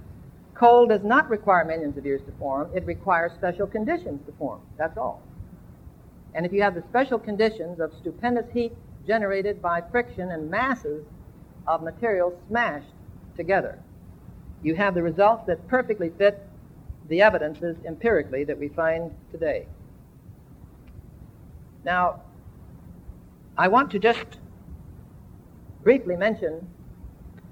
[0.54, 4.62] coal does not require millions of years to form, it requires special conditions to form.
[4.78, 5.22] That's all.
[6.34, 8.72] And if you have the special conditions of stupendous heat
[9.10, 11.04] generated by friction and masses
[11.66, 12.94] of material smashed
[13.36, 13.80] together.
[14.62, 16.48] You have the results that perfectly fit
[17.08, 19.66] the evidences empirically that we find today.
[21.84, 22.22] Now,
[23.58, 24.38] I want to just
[25.82, 26.70] briefly mention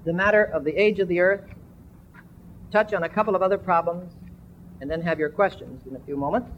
[0.04, 1.42] the matter of the age of the earth,
[2.70, 4.12] touch on a couple of other problems,
[4.80, 6.52] and then have your questions in a few moments.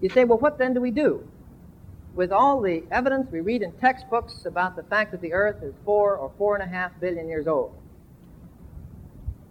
[0.00, 1.26] You say, well, what then do we do?
[2.14, 5.74] With all the evidence we read in textbooks about the fact that the earth is
[5.84, 7.76] four or four and a half billion years old.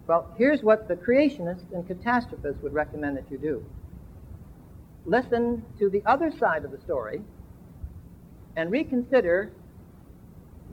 [0.06, 3.64] Well, here's what the creationists and catastrophists would recommend that you do.
[5.06, 7.22] Listen to the other side of the story
[8.56, 9.50] and reconsider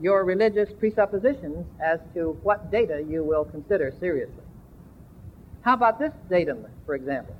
[0.00, 4.44] your religious presuppositions as to what data you will consider seriously.
[5.62, 7.36] How about this datum, for example?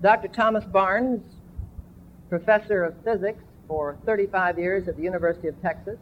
[0.00, 0.28] Dr.
[0.28, 1.22] Thomas Barnes,
[2.28, 5.98] professor of physics for 35 years at the University of Texas,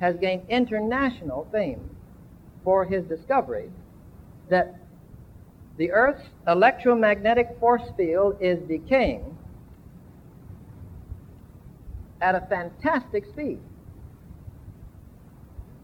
[0.00, 1.90] has gained international fame
[2.62, 3.70] for his discovery
[4.48, 4.76] that
[5.76, 9.36] the Earth's electromagnetic force field is decaying
[12.20, 13.58] at a fantastic speed.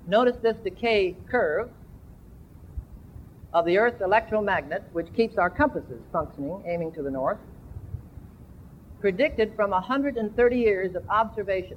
[0.06, 1.70] Notice this decay curve
[3.52, 7.38] of the Earth's electromagnet, which keeps our compasses functioning, aiming to the north,
[9.02, 11.76] predicted from 130 years of observation.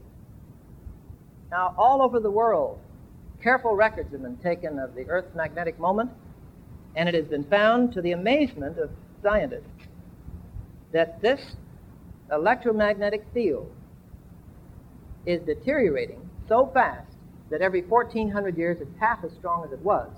[1.50, 2.80] Now, all over the world,
[3.42, 6.12] careful records have been taken of the Earth's magnetic moment,
[6.96, 8.92] and it has been found to the amazement of
[9.24, 9.64] scientists
[10.92, 11.56] that this
[12.32, 13.72] electromagnetic field
[15.26, 17.12] is deteriorating so fast
[17.50, 20.10] that every 1400 years it's half as strong as it was.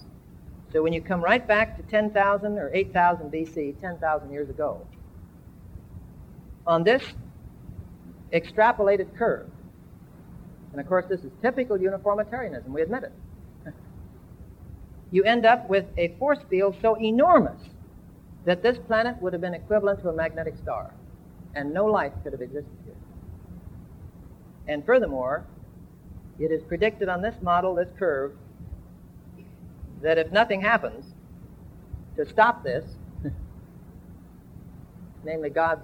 [0.74, 4.86] So when you come right back to 10,000 or 8,000 BC, 10,000 years ago,
[6.68, 7.04] on this
[8.34, 9.50] extrapolated curve,
[10.72, 13.14] and of course this is typical uniformitarianism, we admit it,
[15.12, 17.62] you end up with a force field so enormous
[18.46, 20.94] that this planet would have been equivalent to a magnetic star,
[21.56, 22.96] and no life could have existed here.
[24.68, 25.46] And furthermore,
[26.40, 28.34] it is predicted on this model, this curve,
[30.02, 31.06] that if nothing happens
[32.16, 32.86] to stop this,
[35.24, 35.82] namely God's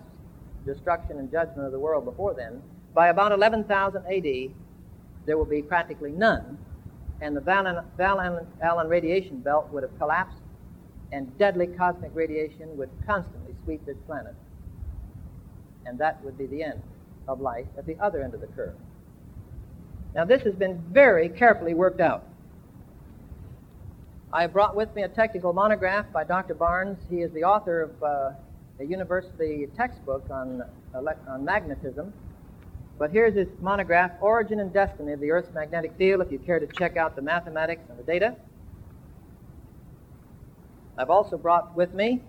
[0.66, 2.62] destruction and judgment of the world before then,
[2.94, 4.52] by about 11,000 AD,
[5.26, 6.58] there will be practically none,
[7.22, 7.66] and the Van
[8.62, 10.42] Allen radiation belt would have collapsed,
[11.12, 14.36] and deadly cosmic radiation would constantly sweep this planet.
[15.86, 16.82] And that would be the end
[17.28, 18.76] of life at the other end of the curve.
[20.16, 22.28] Now, this has been very carefully worked out.
[24.32, 26.56] I brought with me a technical monograph by Dr.
[26.56, 26.98] Barnes.
[27.10, 28.32] He is the author of uh,
[28.84, 30.62] a university textbook on,
[30.94, 32.14] on magnetism.
[33.00, 36.60] But here's his monograph, Origin and Destiny of the Earth's Magnetic Field, if you care
[36.60, 38.36] to check out the mathematics and the data.
[40.98, 42.22] I've also brought with me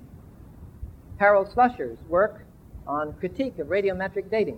[1.19, 2.47] Harold Slusher's work
[2.87, 4.57] on critique of radiometric dating.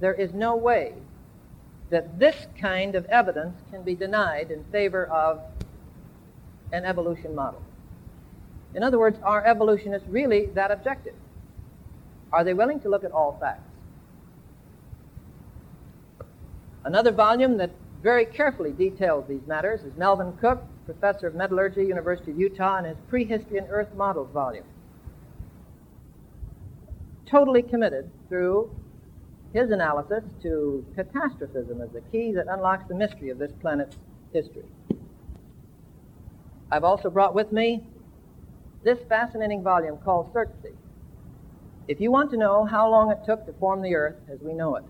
[0.00, 0.94] There is no way
[1.90, 5.40] that this kind of evidence can be denied in favor of
[6.72, 7.62] an evolution model.
[8.74, 11.14] In other words, are evolutionists really that objective?
[12.32, 13.68] Are they willing to look at all facts?
[16.84, 17.70] Another volume that
[18.02, 22.86] very carefully details these matters is Melvin Cook, professor of metallurgy, University of Utah, and
[22.86, 24.64] his Prehistory and Earth Models volume.
[27.26, 28.70] Totally committed through
[29.52, 33.96] his analysis to catastrophism as the key that unlocks the mystery of this planet's
[34.32, 34.64] history.
[36.70, 37.82] I've also brought with me
[38.82, 40.74] this fascinating volume called Surtsey.
[41.88, 44.52] If you want to know how long it took to form the earth as we
[44.52, 44.84] know it,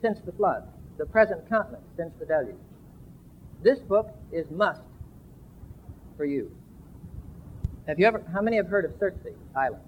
[0.00, 0.64] since the flood,
[0.98, 2.56] the present continent since the deluge,
[3.62, 4.80] this book is must
[6.16, 6.50] for you.
[7.86, 9.82] Have you ever, how many have heard of Surtsey Island?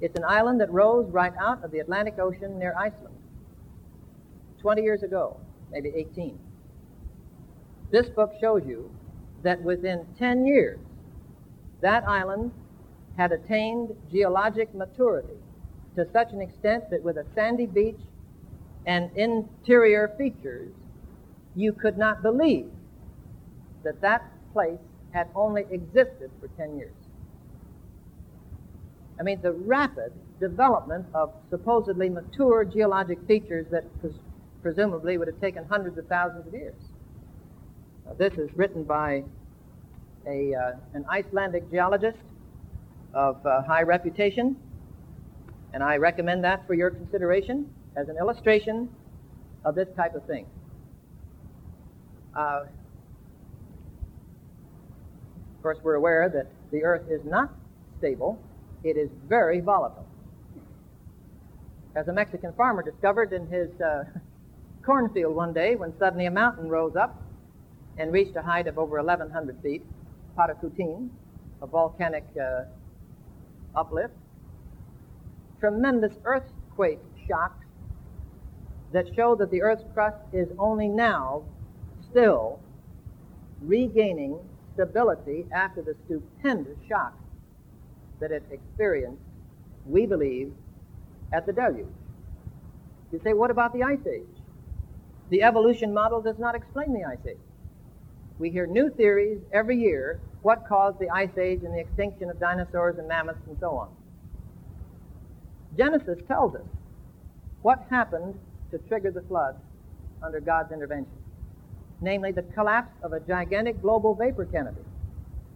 [0.00, 3.14] It's an island that rose right out of the Atlantic Ocean near Iceland
[4.60, 5.38] 20 years ago,
[5.70, 6.38] maybe 18.
[7.90, 8.90] This book shows you
[9.42, 10.78] that within 10 years,
[11.80, 12.52] that island
[13.16, 15.36] had attained geologic maturity
[15.96, 18.00] to such an extent that with a sandy beach
[18.86, 20.72] and interior features,
[21.54, 22.70] you could not believe
[23.82, 24.22] that that
[24.52, 24.78] place
[25.12, 26.94] had only existed for 10 years.
[29.18, 34.20] I mean, the rapid development of supposedly mature geologic features that pres-
[34.62, 36.74] presumably would have taken hundreds of thousands of years.
[38.04, 39.24] Now, this is written by
[40.26, 42.18] a, uh, an Icelandic geologist
[43.14, 44.56] of uh, high reputation,
[45.72, 48.88] and I recommend that for your consideration as an illustration
[49.64, 50.46] of this type of thing.
[52.34, 52.64] Uh,
[55.66, 57.52] course, we're aware that the Earth is not
[57.98, 58.40] stable,
[58.84, 60.06] it is very volatile.
[61.96, 64.04] As a Mexican farmer discovered in his uh,
[64.84, 67.20] cornfield one day when suddenly a mountain rose up
[67.98, 69.84] and reached a height of over 1,100 feet,
[70.36, 71.08] Paricutin,
[71.62, 72.64] a volcanic uh,
[73.74, 74.14] uplift.
[75.60, 77.64] Tremendous earthquake shocks
[78.92, 81.42] that show that the Earth's crust is only now
[82.10, 82.60] still
[83.62, 84.38] regaining
[84.74, 87.18] stability after the stupendous shock
[88.20, 89.22] that it experienced,
[89.86, 90.52] we believe,
[91.32, 91.86] at the deluge.
[93.12, 94.22] You say, what about the Ice Age?
[95.30, 97.36] The evolution model does not explain the Ice Age.
[98.38, 102.38] We hear new theories every year what caused the Ice Age and the extinction of
[102.38, 103.88] dinosaurs and mammoths and so on.
[105.76, 106.62] Genesis tells us
[107.62, 108.38] what happened
[108.70, 109.56] to trigger the flood
[110.22, 111.18] under God's intervention,
[112.00, 114.82] namely the collapse of a gigantic global vapor canopy,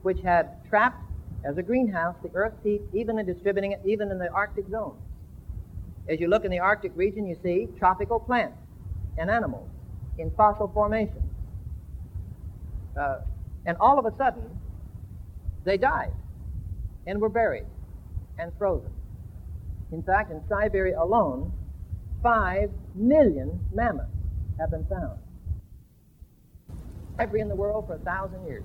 [0.03, 1.05] which had trapped
[1.45, 4.99] as a greenhouse the Earth's heat, even in distributing it even in the Arctic zone.
[6.09, 8.59] As you look in the Arctic region, you see tropical plants
[9.19, 9.69] and animals
[10.19, 11.23] in fossil formation.
[12.99, 13.19] Uh,
[13.67, 14.43] and all of a sudden,
[15.65, 16.13] they died
[17.07, 17.67] and were buried
[18.39, 18.91] and frozen.
[19.93, 21.53] In fact, in Siberia alone,
[22.23, 24.11] five million mammoths
[24.59, 25.19] have been found.
[27.19, 28.65] Every in the world for a thousand years.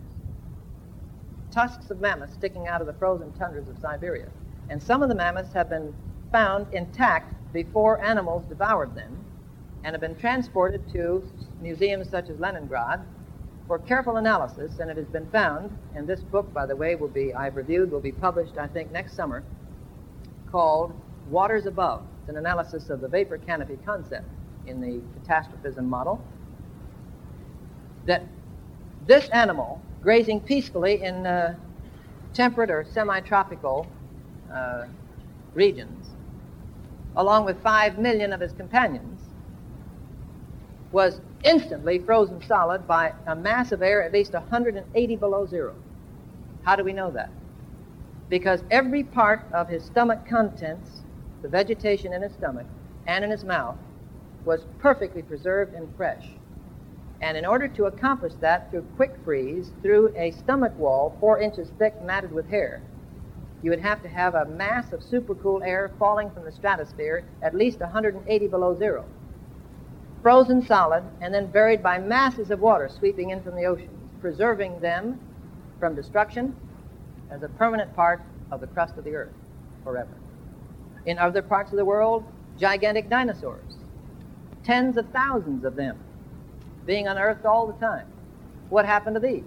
[1.52, 4.28] Tusks of mammoths sticking out of the frozen tundras of Siberia.
[4.70, 5.94] And some of the mammoths have been
[6.32, 9.18] found intact before animals devoured them
[9.84, 11.24] and have been transported to
[11.62, 13.02] museums such as Leningrad
[13.68, 17.08] for careful analysis, and it has been found, and this book, by the way, will
[17.08, 19.44] be, I've reviewed, will be published, I think, next summer,
[20.52, 20.94] called
[21.30, 22.04] Waters Above.
[22.20, 24.28] It's an analysis of the vapor canopy concept
[24.68, 26.24] in the catastrophism model.
[28.06, 28.24] That
[29.08, 31.56] this animal, grazing peacefully in uh,
[32.34, 33.88] temperate or semi tropical
[34.54, 34.86] uh,
[35.56, 36.08] regions,
[37.16, 39.22] along with five million of his companions,
[40.92, 45.74] was instantly frozen solid by a mass of air at least 180 below zero.
[46.64, 47.30] How do we know that?
[48.30, 51.04] Because every part of his stomach contents,
[51.44, 52.66] the vegetation in his stomach
[53.06, 53.78] and in his mouth,
[54.44, 56.26] was perfectly preserved and fresh.
[57.22, 61.70] And in order to accomplish that through quick freeze, through a stomach wall four inches
[61.78, 62.82] thick matted with hair,
[63.62, 67.56] you would have to have a mass of supercool air falling from the stratosphere at
[67.56, 69.06] least 180 below zero
[70.26, 74.80] frozen solid, and then buried by masses of water sweeping in from the oceans, preserving
[74.80, 75.19] them
[75.80, 76.52] from destruction
[77.30, 79.35] as a permanent part of the crust of the earth
[79.84, 80.18] forever.
[81.06, 82.26] In other parts of the world,
[82.57, 83.76] gigantic dinosaurs,
[84.64, 85.95] tens of thousands of them
[86.88, 88.07] being unearthed all the time.
[88.69, 89.43] What happened to these?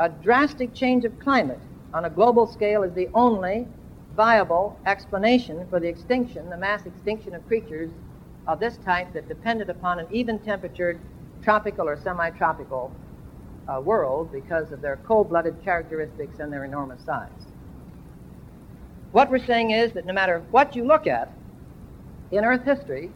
[0.00, 1.62] A drastic change of climate
[1.94, 3.68] on a global scale is the only
[4.16, 7.92] viable explanation for the extinction, the mass extinction of creatures
[8.46, 11.00] of this type that depended upon an even temperatured
[11.42, 12.92] tropical or semi tropical
[13.68, 17.28] uh, world because of their cold blooded characteristics and their enormous size.
[19.12, 21.32] What we're saying is that no matter what you look at
[22.30, 23.10] in Earth history,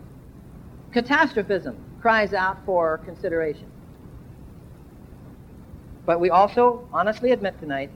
[0.92, 3.68] catastrophism cries out for consideration.
[6.06, 7.92] But we also honestly admit tonight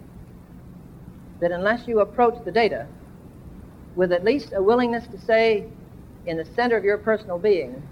[1.41, 2.87] that unless you approach the data
[3.97, 5.67] with at least a willingness to say,
[6.27, 7.83] in the center of your personal being,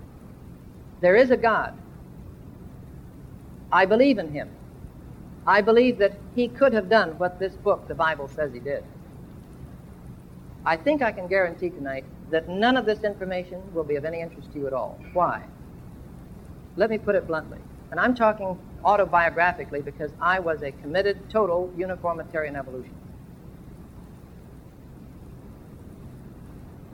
[1.01, 1.75] there is a God.
[3.71, 4.51] I believe in him.
[5.47, 8.85] I believe that he could have done what this book, the Bible, says he did.
[10.65, 14.21] I think I can guarantee tonight that none of this information will be of any
[14.21, 14.99] interest to you at all.
[15.13, 15.43] Why?
[16.77, 17.59] Let me put it bluntly.
[17.91, 22.97] And I'm talking autobiographically because I was a committed, total uniformitarian evolutionist.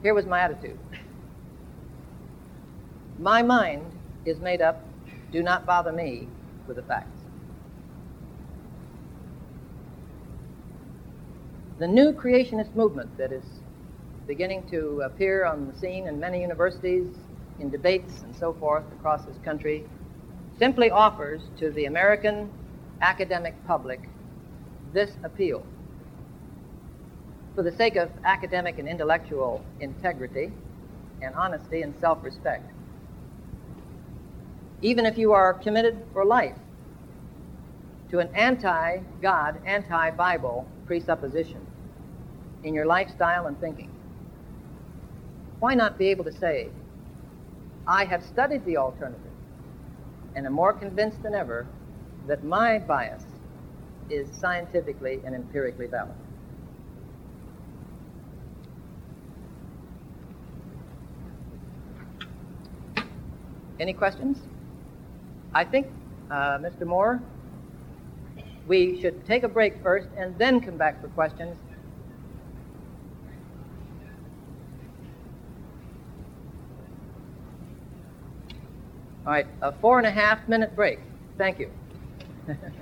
[0.02, 0.78] Here was my attitude.
[3.19, 3.85] My mind
[4.24, 4.85] is made up,
[5.32, 6.28] do not bother me
[6.69, 7.19] with the facts.
[11.78, 13.45] The new creationist movement that is
[14.28, 17.07] beginning to appear on the scene in many universities,
[17.59, 19.85] in debates and so forth across this country,
[20.59, 22.51] simply offers to the American
[23.01, 24.09] academic public
[24.93, 25.65] this appeal.
[27.57, 30.53] For the sake of academic and intellectual integrity
[31.20, 32.70] and honesty and self respect,
[34.81, 36.57] even if you are committed for life
[38.11, 41.61] to an anti God, anti Bible presupposition
[42.65, 43.91] in your lifestyle and thinking.
[45.61, 46.69] Why not be able to say,
[47.87, 49.21] I have studied the alternative
[50.35, 51.67] and am more convinced than ever
[52.27, 53.25] that my bias
[54.11, 56.13] is scientifically and empirically valid.
[63.81, 64.48] Any questions?
[65.55, 65.89] I think,
[66.31, 66.87] uh, Mr.
[66.87, 67.20] Moore,
[68.66, 71.57] we should take a break first and then come back for questions.
[79.27, 81.01] All right, a four and a half minute break.
[81.37, 81.70] Thank you.